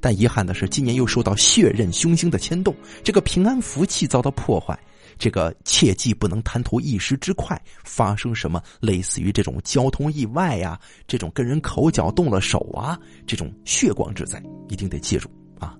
[0.00, 4.78] 但遗憾的是，今年又受到血刃凶星的牵动，这个平安福气遭到破坏。
[5.18, 10.78] 这个切记不能贪图一时之快，发生什么类似于这种交通意外呀，
[11.08, 12.96] 这种跟人口角动了手啊，
[13.26, 15.28] 这种血光之灾，一定得记住
[15.58, 15.74] 啊。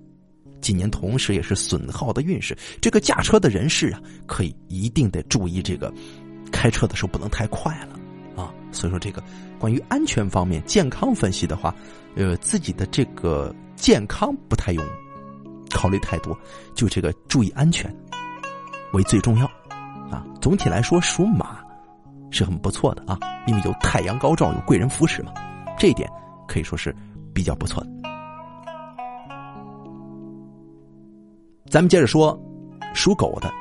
[0.59, 5.89] 今年同时也是损耗的运势，这个驾车的人士啊，可以一定得注意这个，
[6.51, 8.53] 开车的时候不能太快了啊。
[8.73, 9.23] 所以说，这个
[9.57, 11.73] 关于安全方面、健康分析的话，
[12.15, 14.85] 呃，自己的这个健康不太用
[15.71, 16.37] 考虑太多，
[16.75, 17.91] 就这个注意安全
[18.93, 19.45] 为最重要
[20.11, 20.23] 啊。
[20.41, 21.59] 总体来说，属马
[22.29, 25.31] 是很不错的啊，因为有太阳高照，有贵人扶持嘛，
[25.77, 26.09] 这一点
[26.47, 26.95] 可以说是
[27.33, 27.89] 比较不错的。
[31.69, 32.37] 咱们接着说
[32.93, 33.51] 属狗的。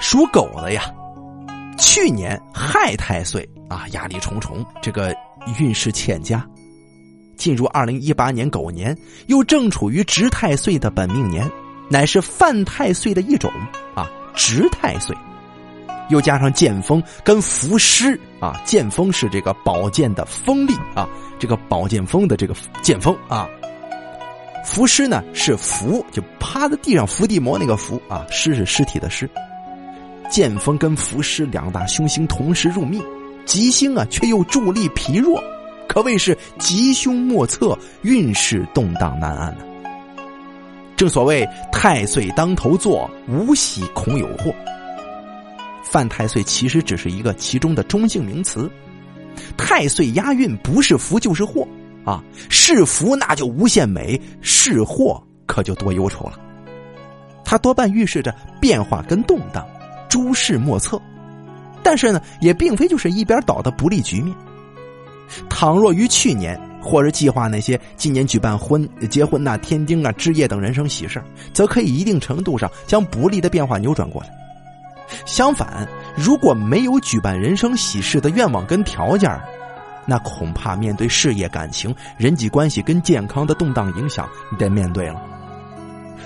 [0.00, 0.82] 属狗的呀，
[1.78, 5.14] 去年亥太岁啊，压力重重，这个
[5.58, 6.44] 运势欠佳。
[7.36, 8.96] 进入二零一八年狗年，
[9.26, 11.50] 又正处于值太岁的本命年，
[11.88, 13.50] 乃是犯太岁的一种
[13.94, 15.16] 啊，值太岁。
[16.08, 21.08] 又加上剑锋跟伏尸啊，剑锋是这个宝剑的锋利啊，
[21.38, 23.48] 这个宝剑锋的这个剑锋啊，
[24.64, 29.28] 伏尸呢是伏，就趴在地上伏地魔那个伏啊，尸是尸体的尸。
[30.32, 33.02] 剑锋跟伏尸两大凶星同时入命，
[33.44, 35.38] 吉星啊却又助力疲弱，
[35.86, 39.64] 可谓是吉凶莫测，运势动荡难安呢。
[40.96, 44.54] 正所谓太岁当头坐，无喜恐有祸。
[45.84, 48.70] 犯太岁其实只是一个其中的中性名词，
[49.58, 51.68] 太岁押运不是福就是祸
[52.06, 56.40] 啊，是福那就无限美，是祸可就多忧愁了。
[57.44, 59.66] 它多半预示着变化跟动荡。
[60.12, 61.00] 诸事莫测，
[61.82, 64.36] 但是呢，也并非就是一边倒的不利局面。
[65.48, 71.22] 倘若于去年或者计划那些今年举办婚、结婚呐、添丁啊、置业等人生喜事
[71.54, 74.28] 则可以一定程度上将不利的变化扭转过来。
[75.24, 79.40] 相反，如果没有举办人生喜事的愿望跟条件，
[80.04, 85.18] 那恐怕面对事业、感情、人际关系跟健康的动荡影响，你得面对了。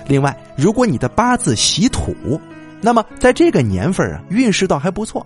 [0.09, 2.41] 另外，如果你的八字喜土，
[2.81, 5.25] 那么在这个年份啊，运势倒还不错；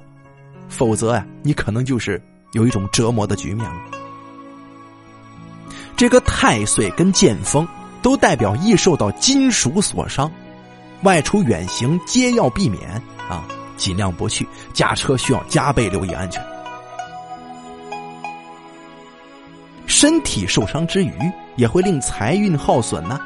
[0.68, 2.20] 否则呀，你可能就是
[2.52, 3.80] 有一种折磨的局面了。
[5.96, 7.66] 这个太岁跟剑锋
[8.00, 10.30] 都代表易受到金属所伤，
[11.02, 12.90] 外出远行皆要避免
[13.28, 13.44] 啊，
[13.76, 14.46] 尽量不去。
[14.72, 16.42] 驾车需要加倍留意安全。
[19.86, 21.12] 身体受伤之余，
[21.56, 23.20] 也会令财运耗损呢。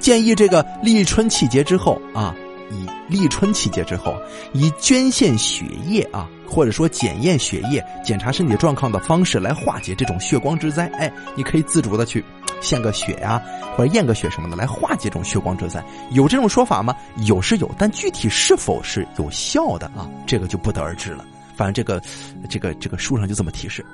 [0.00, 2.34] 建议这个立春气节之后啊，
[2.70, 4.16] 以立春气节之后，
[4.52, 10.86] 以捐献血液啊，或者说检验血液、检查身体状况的方式来化解这种血光之灾。
[10.98, 12.24] 哎，你可以自主的去
[12.60, 13.40] 献个血呀，
[13.76, 15.84] 或者验个血什么的来化解这种血光之灾。
[16.10, 16.94] 有这种说法吗？
[17.26, 21.24] 有是有，但具体是否是有效的啊，这个就不得而知了。
[21.56, 22.00] 反正这个，
[22.48, 23.84] 这个这个书上就这么提示。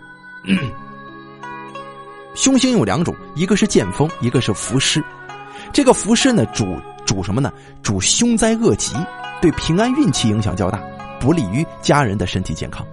[2.35, 5.03] 凶星有两种，一个是剑锋，一个是伏尸。
[5.73, 7.53] 这个伏尸呢，主主什么呢？
[7.83, 8.95] 主凶灾恶疾，
[9.41, 10.81] 对平安运气影响较大，
[11.21, 12.87] 不利于家人的身体健康。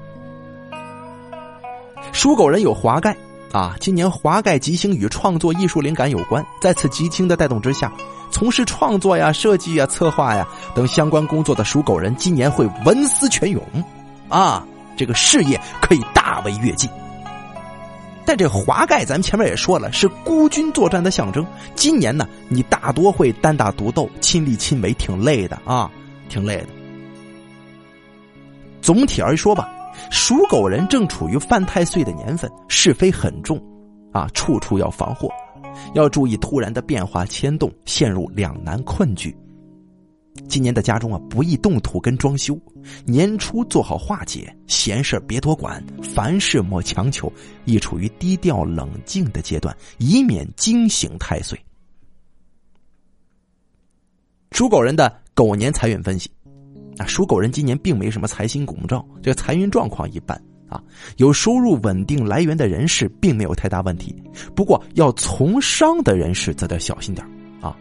[2.11, 3.15] 属狗人有华盖
[3.51, 7.91] 啊，今年华盖吉星与创作艺术灵感有关，在此吉星的带动之下，
[8.29, 13.63] 从事创作呀、设计呀、策划呀等相关工作的属狗人，今年会文思泉涌，
[14.29, 14.65] 啊，
[14.97, 16.89] 这个事业可以大为跃进。
[18.31, 21.45] 但这华盖，咱们前面也说了，是孤军作战的象征。
[21.75, 25.91] 今年呢，你大多会单打独斗、亲力亲为，挺累的啊，
[26.29, 26.67] 挺累的。
[28.81, 29.69] 总体而说吧，
[30.11, 33.61] 属狗人正处于犯太岁的年份，是非很重，
[34.13, 35.27] 啊，处处要防祸，
[35.93, 39.35] 要注意突然的变化牵动，陷入两难困局。
[40.47, 42.57] 今年的家中啊，不宜动土跟装修。
[43.05, 47.31] 年初做好化解，闲事别多管，凡事莫强求，
[47.65, 51.59] 亦处于低调冷静的阶段，以免惊醒太岁。
[54.51, 56.29] 属狗人的狗年财运分析
[56.97, 60.83] 啊，属狗人今年并没什么财星拱照，这个财运状况一般啊，
[61.17, 64.13] 有收入稳定来源的人士并没有太大问题，
[64.53, 67.25] 不过要从商的人士则得小心点
[67.61, 67.75] 啊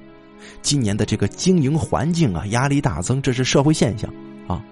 [0.63, 4.09] 今年的这个经营环境啊，压力大增，这是社会现象
[4.47, 4.65] 啊。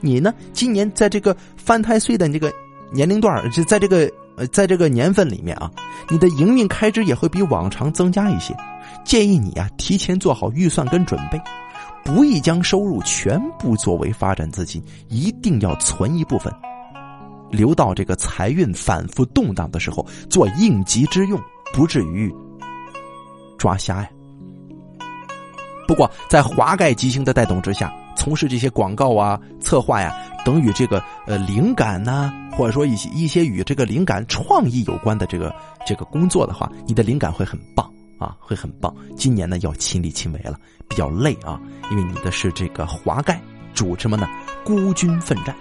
[0.00, 2.52] 你呢，今年在这个犯太岁的这个
[2.92, 5.70] 年龄段就在这个呃，在这个年份里面啊，
[6.10, 8.54] 你的营运开支也会比往常增加一些。
[9.04, 11.40] 建议你啊，提前做好预算跟准备，
[12.04, 16.52] 不宜将收入全部作为发展资金，一定要存一部分，
[17.50, 21.40] 留到这个财运反复动荡的时候做应急之用，
[21.72, 22.32] 不至于
[23.56, 24.10] 抓瞎呀。
[25.86, 27.94] 不过，在华盖吉星的带动之下，
[28.26, 30.12] 从事这些广告啊、策划呀
[30.44, 35.54] 等与这个呃灵感呐，或者说一些一些与这个灵感创意有关的这个
[35.86, 37.88] 这个工作的话，你的灵感会很棒
[38.18, 38.92] 啊，会很棒。
[39.16, 40.58] 今年呢要亲力亲为了，
[40.88, 43.40] 比较累啊，因为你的是这个华盖，
[43.74, 44.28] 主什么呢？
[44.64, 45.54] 孤军奋战。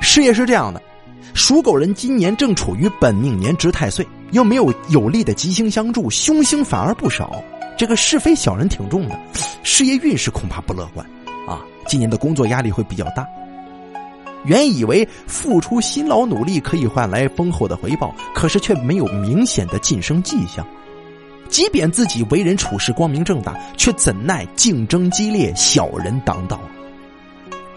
[0.00, 0.82] 事业是这样的，
[1.34, 7.40] 属狗人今年正处于本命年值太岁，又没有有力的吉星相助，凶星反而不少。
[7.78, 9.16] 这个是非小人挺重的，
[9.62, 11.06] 事业运势恐怕不乐观，
[11.46, 13.26] 啊，今年的工作压力会比较大。
[14.44, 20.66] 原以为付出辛劳努力可以换来丰厚的回报，可是却没有明显的晋升迹象。
[21.48, 26.60] 即便自己为人处事光明正大，却怎奈竞争激烈，小人当道。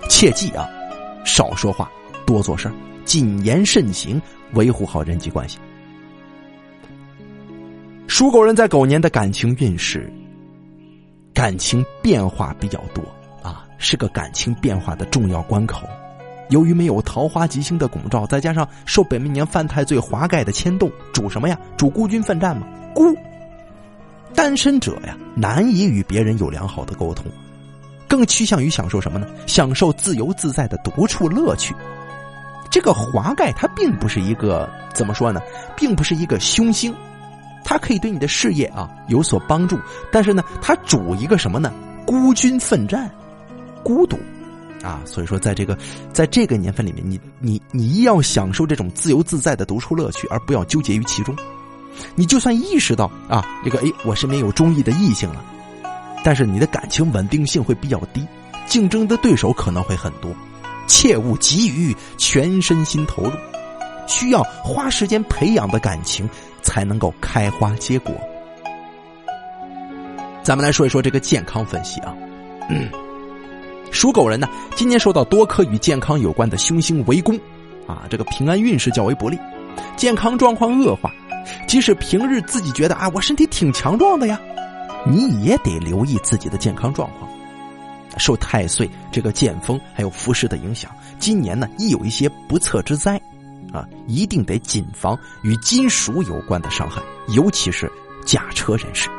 [0.10, 0.68] 切记啊，
[1.24, 1.92] 少说话，
[2.26, 2.72] 多做事
[3.04, 4.20] 谨言慎行，
[4.54, 5.60] 维护好人际关系。
[8.08, 10.12] 属狗人在狗年的感情运势，
[11.36, 13.04] 感情变化比较多
[13.44, 15.82] 啊，是个感情变化的重要关口。
[16.50, 21.60] 由于没有桃花吉星的拱照，再加上受本命年犯太岁华盖的牵动，主什么呀？
[21.76, 22.66] 主孤军奋战嘛。
[22.94, 23.14] 孤
[24.34, 27.26] 单身者呀，难以与别人有良好的沟通，
[28.08, 29.28] 更趋向于享受什么呢？
[29.46, 31.76] 享受自由自在的独处乐趣。
[32.72, 35.42] 这个华盖它并不是一个怎么说呢？
[35.76, 36.96] 并不是一个凶星。
[37.66, 39.78] 它可以对你的事业啊有所帮助，
[40.12, 41.74] 但是呢，它主一个什么呢？
[42.06, 43.10] 孤军奋战，
[43.84, 44.18] 孤独，
[44.84, 45.76] 啊，所以说在这个
[46.14, 51.36] 在这个年份里面，你你你要享受这种自由自在的独处乐趣，而不要纠结于其中。
[52.14, 55.44] 你就算意识到啊，这个哎，我身边有中意的异性了，
[56.24, 58.24] 但是你的感情稳定性会比较低，
[58.68, 60.32] 竞争的对手可能会很多，
[60.86, 63.32] 切勿急于全身心投入。
[64.08, 66.30] 需要花时间培养的感情
[66.66, 68.14] 才能够开花结果。
[70.44, 72.14] 咱们来说一说这个健康分析啊，
[73.92, 77.40] 属狗人呢，今年受到多颗与健康有关的凶星围攻，
[77.88, 79.40] 啊，这个平安运势较为不利，
[79.96, 81.12] 健康状况恶化。
[81.68, 84.40] 即使平日自己觉得啊，我身体挺强壮的呀，
[85.06, 87.30] 你也得留意自己的健康状况。
[88.18, 90.90] 受太岁这个剑锋还有服饰的影响，
[91.20, 93.20] 今年呢亦有一些不测之灾，
[93.76, 97.92] 啊，一定得谨防与金属有关的伤害，尤其是
[98.24, 99.10] 驾车人士。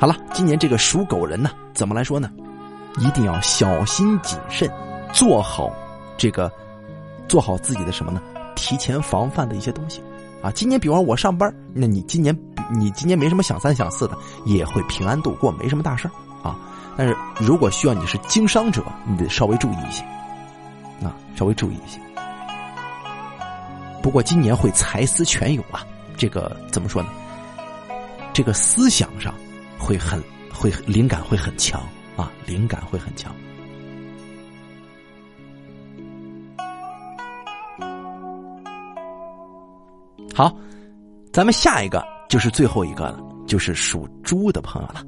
[0.00, 2.30] 好了，今年这个属狗人呢，怎么来说呢？
[2.98, 4.70] 一定要小心谨慎，
[5.12, 5.70] 做好
[6.16, 6.50] 这个，
[7.28, 8.22] 做好自己的什么呢？
[8.54, 10.02] 提前防范的一些东西。
[10.42, 12.36] 啊，今年比方我上班，那你今年
[12.70, 16.08] 你今年没什么想三想四的，也会平安度过，没什么大事
[16.42, 16.56] 啊。
[16.96, 20.02] 但是如果需要你是经商者，你得稍微注意一些，
[21.04, 21.98] 啊，稍微注意一些。
[24.04, 25.82] 不过今年会才思泉涌啊，
[26.14, 27.08] 这个怎么说呢？
[28.34, 29.34] 这个思想上
[29.78, 30.22] 会很
[30.52, 31.80] 会灵感会很强
[32.14, 33.34] 啊，灵感会很强。
[40.34, 40.54] 好，
[41.32, 45.02] 咱们下一个就是最后一个了，就是属猪的朋友了。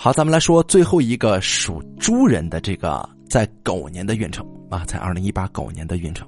[0.00, 6.24] 好，咱们来说最后一个属猪人的这个在狗年的运程啊，在二零一八狗年的运程。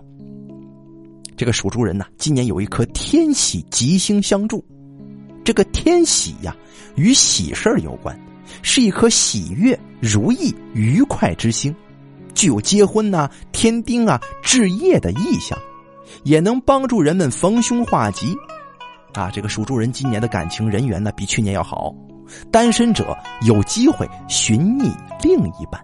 [1.37, 4.65] 这个属猪人呢，今年有一颗天喜吉星相助，
[5.45, 6.53] 这个天喜呀，
[6.97, 8.19] 与喜事有关，
[8.61, 11.73] 是一颗喜悦、如意、愉快之星，
[12.35, 15.57] 具有结婚呐、添丁啊、置业的意象，
[16.25, 18.37] 也能帮助人们逢凶化吉。
[19.13, 21.95] 啊，这个属猪人今年的感情人缘呢，比去年要好，
[22.51, 23.17] 单身者
[23.47, 24.91] 有机会寻觅
[25.23, 25.81] 另一半。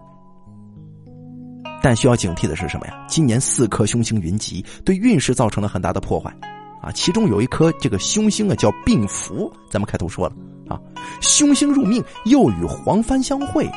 [1.81, 3.05] 但需要警惕的是什么呀？
[3.07, 6.35] 今年四颗凶星云集，对运势造成了很大的破坏，
[6.81, 10.35] 啊，其中有一颗这个凶星啊叫病符，咱们开头说了
[10.67, 10.79] 啊，
[11.21, 13.69] 凶星入命又与黄帆相会，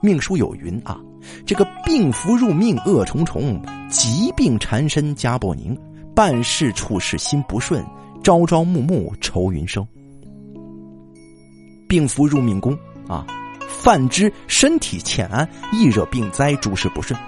[0.00, 0.98] 命书有云啊，
[1.44, 3.60] 这个病符入命恶重重，
[3.90, 5.76] 疾病缠身家不宁，
[6.14, 7.84] 办事处事心不顺，
[8.22, 9.86] 朝朝暮暮愁云生。
[11.88, 12.76] 病符入命宫
[13.08, 13.26] 啊。
[13.68, 17.18] 犯之身体欠安，易惹病灾，诸事不顺。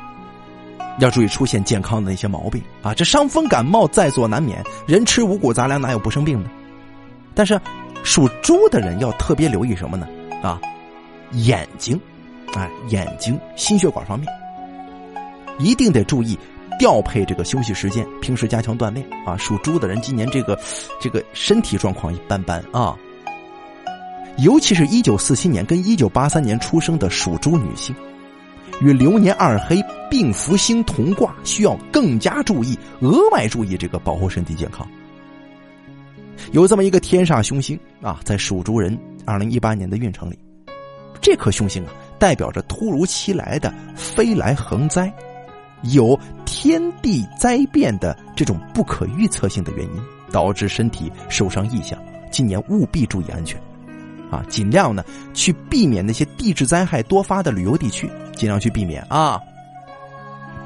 [0.98, 2.93] 要注意出现健康的那些毛病啊！
[2.93, 6.51] 这伤风感冒在所难免，人吃五谷杂粮哪有不生病的？
[7.35, 7.60] 但是
[8.02, 10.09] 属猪的人要特别留意什么呢？
[10.43, 10.60] 啊，
[11.32, 12.01] 眼睛，
[12.55, 14.28] 哎，眼睛心血管方面，
[15.60, 16.36] 一定得注意
[16.80, 19.36] 调配这个休息时间，平时加强锻炼啊！
[19.36, 20.59] 属猪的人今年这个
[21.01, 22.97] 这个身体状况一般般啊。
[24.39, 27.94] 尤其是一九四七年跟一九八三年出生的属猪女性，
[28.81, 34.86] 与流年二黑并福星同卦，需要更加注意，额外注意这个保护身体健康。
[36.52, 40.39] 有这么一个天煞凶星啊，在属猪人二零一八年的运程里，
[41.20, 45.12] 这颗凶星啊，代表着突如其来的飞来横灾，
[45.82, 50.01] 有天地灾变的这种不可预测性的原因，
[50.31, 51.98] 导致身体受伤异象。
[52.31, 53.60] 今年务必注意安全。
[54.30, 59.40] 啊，尽量呢去避免那些地质灾害多发的旅游地区，尽量去避免啊，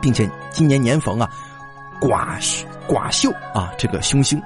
[0.00, 1.30] 并且今年年逢啊，
[2.00, 2.40] 寡
[2.88, 4.40] 寡秀啊这个凶星，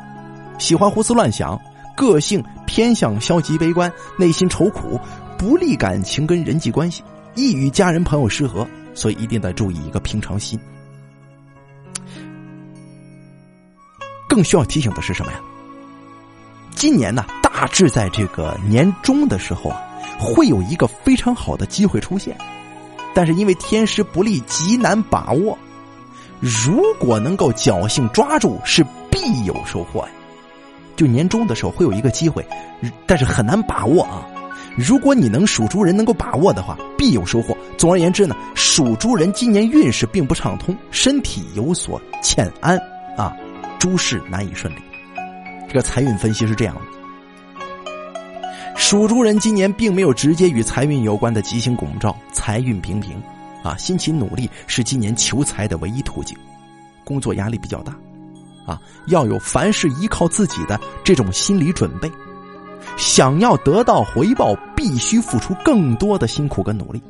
[0.59, 1.59] 喜欢胡思乱想，
[1.97, 5.01] 个性偏向消极悲观，内心愁苦，
[5.39, 7.03] 不利感情跟人际关系，
[7.35, 10.59] 易与家人朋友失和，所以一定得注意一个平常心。
[14.29, 15.41] 更需要提醒的是什么呀？
[16.75, 17.25] 今年呢？
[17.59, 19.83] 大致在这个年终的时候啊，
[20.19, 22.37] 会有一个非常好的机会出现，
[23.15, 25.57] 但是因为天时不利，极难把握。
[26.39, 30.09] 如果能够侥幸抓住，是必有收获呀。
[30.97, 32.47] 就年终的时候会有一个机会，
[33.07, 34.27] 但是很难把握啊。
[34.77, 37.57] 如果你能属猪人能够把握的话，必有收获。
[37.79, 42.79] 总而言之呢，属猪人今年运势并不畅通，身体有所欠安
[43.17, 43.35] 啊，
[43.79, 44.79] 诸事难以顺利。
[45.67, 46.96] 这个财运分析是这样的。
[48.77, 53.21] 属猪人今年并没有直接与财运有关的吉星拱照，财运平平，
[53.65, 56.37] 啊，辛勤努力是今年求财的唯一途径。
[57.03, 57.97] 工作压力比较大，
[58.67, 62.11] 啊，要有凡事依靠自己的这种心理准备。
[62.97, 67.03] 想要得到回报，必须付出更多的辛苦跟努力。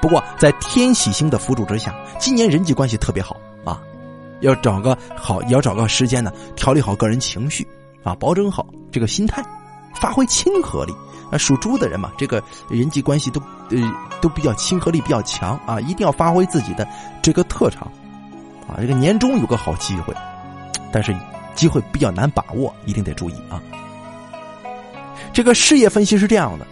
[0.00, 3.82] 不过，在天喜星的辅助之下，今年人际关系特别好啊，
[4.40, 7.66] 要找个好，也要找个时间呢，调理好个人情绪
[8.02, 9.42] 啊，保证好这个心态，
[10.00, 10.92] 发挥亲和力。
[11.30, 13.40] 啊，属猪的人嘛，这个人际关系都
[13.70, 16.86] 呃都比较亲和力比较强啊，一定要发挥自己的
[17.22, 17.90] 这个特长
[18.68, 18.76] 啊。
[18.78, 20.14] 这个年终有个好机会，
[20.92, 21.16] 但是
[21.54, 23.60] 机会比较难把握，一定得注意啊。
[25.32, 26.66] 这个事业分析是这样的：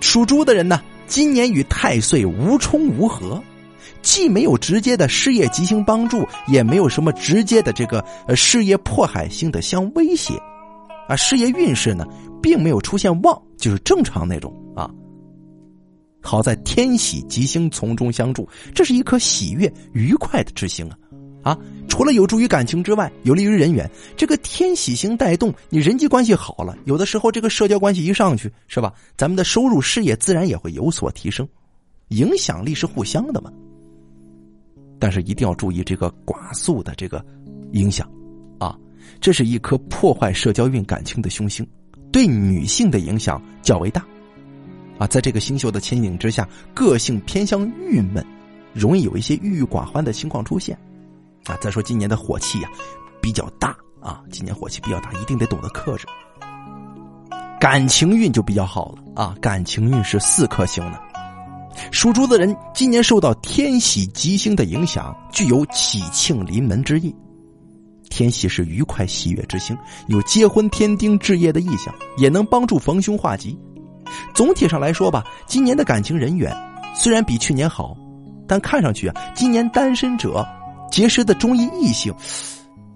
[0.00, 3.40] 属猪的人呢，今年与太岁无冲无合。
[4.02, 10.40] 既没有直接的事业吉星帮助，也没有什么直接的这个呃事业迫害性的相威胁，
[11.08, 12.06] 啊，事业运势呢
[12.42, 14.90] 并没有出现旺，就是正常那种啊。
[16.20, 20.98] 好在天喜吉星从中相助，这是一颗喜悦愉快的之星啊
[21.52, 21.58] 啊！
[21.88, 23.88] 除了有助于感情之外，有利于人缘。
[24.16, 28.92] 这个天喜星带动你人际关系好了，有的时候这个社交关系一上去，是吧？
[29.16, 31.48] 咱们的收入事业自然也会有所提升，
[32.08, 33.52] 影响力是互相的嘛。
[34.98, 37.24] 但是一定要注意这个寡宿的这个
[37.72, 38.10] 影响，
[38.58, 38.76] 啊，
[39.20, 41.66] 这是一颗破坏社交运感情的凶星，
[42.12, 44.04] 对女性的影响较为大，
[44.98, 48.24] 啊，在这个星宿的牵引之下，个性偏向郁闷，
[48.72, 50.78] 容易有一些郁郁寡欢的情况出现，
[51.44, 52.70] 啊，再说今年的火气呀
[53.20, 56.06] 比较大啊，今年火气比较大，一定得懂得克制，
[57.60, 60.98] 感情运就比较好了啊，感情运是四颗星呢。
[61.92, 67.14] 属猪的人今年受到天喜吉星的影响，具有喜庆临门之意。
[68.16, 69.76] 天喜是愉快喜悦之星，
[70.06, 73.58] 有结婚添丁置业的意向，也能帮助逢凶化吉。
[74.34, 76.50] 总体上来说吧，今年的感情人缘
[76.94, 77.94] 虽然比去年好，
[78.48, 80.46] 但看上去啊，今年单身者
[80.90, 82.10] 结识的中意异性，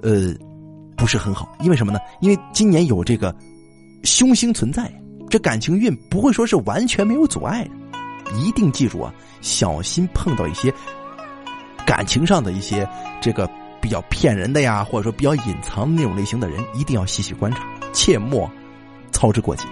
[0.01, 0.35] 呃，
[0.97, 1.55] 不是很好。
[1.61, 1.99] 因为什么呢？
[2.23, 3.35] 因为今年有这个
[4.05, 4.91] 凶星存在，
[5.29, 8.39] 这感情运不会说是完全没有阻碍的。
[8.39, 10.73] 一定记住啊，小心碰到一些
[11.85, 12.89] 感情上的一些
[13.21, 13.47] 这个
[13.81, 18.51] 比较骗人的呀，或者说比较隐藏的那种类型的人，一定要细细观察，切莫
[19.11, 19.67] 操之过急。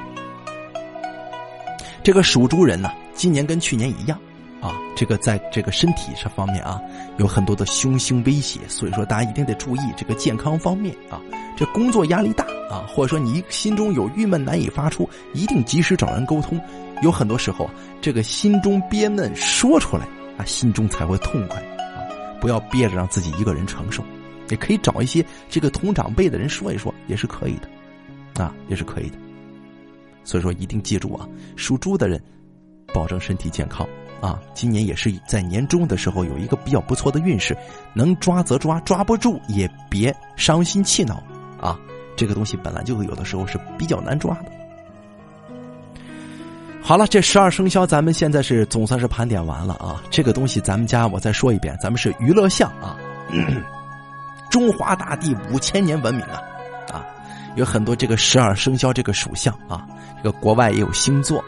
[2.02, 4.18] 这个属猪人呢，今年跟去年一样
[4.62, 6.80] 啊，这个在这个身体上方面啊，
[7.18, 11.20] 有很多的凶星威胁，所以说大家一定得注意这个健康方面啊。
[11.56, 16.58] 这工作压力大啊，或者说你心中有郁闷难以发出，一定及时找人沟通。
[17.02, 17.68] 有很多时候，
[18.00, 20.04] 这个心中憋闷说出来
[20.38, 21.62] 啊，心中才会痛快！
[22.40, 24.04] 不要憋着让自己一个人承受，
[24.50, 29.18] 也可以找一些这个同长辈的人说一说，也是可以的，啊，也是可以的。
[30.24, 32.22] 所以说，一定记住啊，属猪的人，
[32.92, 33.88] 保证身体健康
[34.20, 34.38] 啊！
[34.52, 37.56] 今年也是在年终的时候有一个比较不错的运势，
[37.94, 41.22] 能抓则抓，抓不住也别伤心气恼
[41.60, 41.78] 啊！
[42.14, 44.52] 这个东西本来就有的时候是比较难抓的。
[46.88, 50.02] 好了，这十二生肖咱们现在是总算是盘点完了啊。
[50.08, 52.96] 这个东西咱们家我再说一遍，咱们是娱乐项啊。
[54.48, 56.40] 中华大地五千年文明啊，
[56.90, 57.04] 啊，
[57.56, 59.86] 有很多这个十二生肖这个属相啊，
[60.16, 61.44] 这个国外也有星座，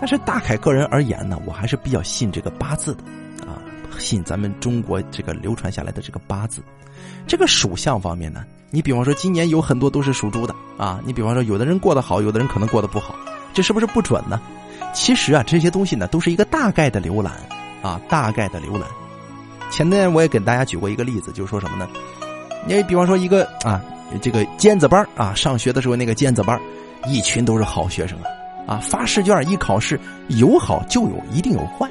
[0.00, 3.04] 但是大凯个人而言呢，我还是比较信这个八字的
[3.46, 3.62] 啊，
[4.00, 6.60] 信咱们中国这个流传下来的这个八字。
[7.24, 13.14] 这个属相方面呢，你比方说今年有很多都是属猪的啊，你比方说有的人过得好，有的人可能过得不好。
[13.56, 14.38] 这是不是不准呢？
[14.92, 17.32] 其实啊，这些东西呢都是一个大概的浏览
[17.80, 18.82] 啊，大概的浏览。
[19.70, 21.88] 前天我也给大家举过一个例子，就是说什么呢？
[22.66, 23.80] 你比方说一个啊，
[24.20, 26.60] 这个尖子班啊，上学的时候那个尖子班，
[27.06, 28.18] 一群都是好学生
[28.66, 31.88] 啊，啊，发试卷一考试，有好就有一定有坏，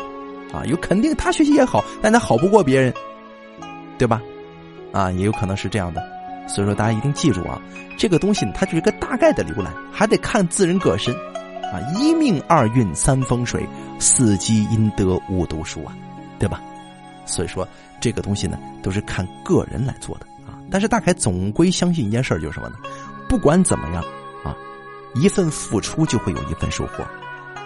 [0.53, 2.93] 啊，有肯定他学习也好，但他好不过别人，
[3.97, 4.21] 对吧？
[4.93, 6.03] 啊，也有可能是这样的。
[6.47, 7.59] 所以说，大家一定记住啊，
[7.97, 11.11] 这个东西它就是一个大概的浏览，还得看自人个身。
[11.71, 13.67] 啊，一命二运三风水，
[13.99, 15.93] 四积阴德五读书啊，
[16.39, 16.61] 对吧？
[17.25, 17.67] 所以说
[17.99, 20.55] 这个东西呢，都是看个人来做的啊。
[20.69, 22.75] 但是大凯总归相信一件事，就是什么呢？
[23.27, 24.03] 不管怎么样
[24.43, 24.55] 啊，
[25.15, 27.03] 一份付出就会有一份收获。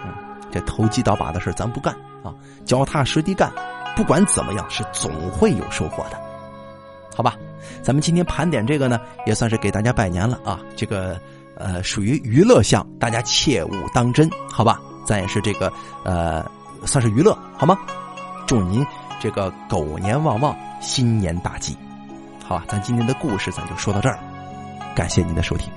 [0.04, 0.12] 嗯，
[0.50, 1.94] 这投机倒把的事咱不干
[2.24, 3.52] 啊，脚踏实地干。
[3.96, 6.18] 不管怎么样，是总会有收获的，
[7.14, 7.36] 好吧？
[7.82, 11.20] 咱们今天盘点这个呢，也算是给大家拜年了啊，这个。
[11.60, 14.80] 呃，属于娱乐项，大家切勿当真，好吧？
[15.06, 15.72] 咱也是这个，
[16.04, 16.44] 呃，
[16.86, 17.78] 算是娱乐，好吗？
[18.46, 18.84] 祝您
[19.20, 21.76] 这个狗年旺旺，新年大吉，
[22.44, 22.64] 好吧？
[22.66, 24.18] 咱今天的故事咱就说到这儿，
[24.96, 25.70] 感谢您的收听。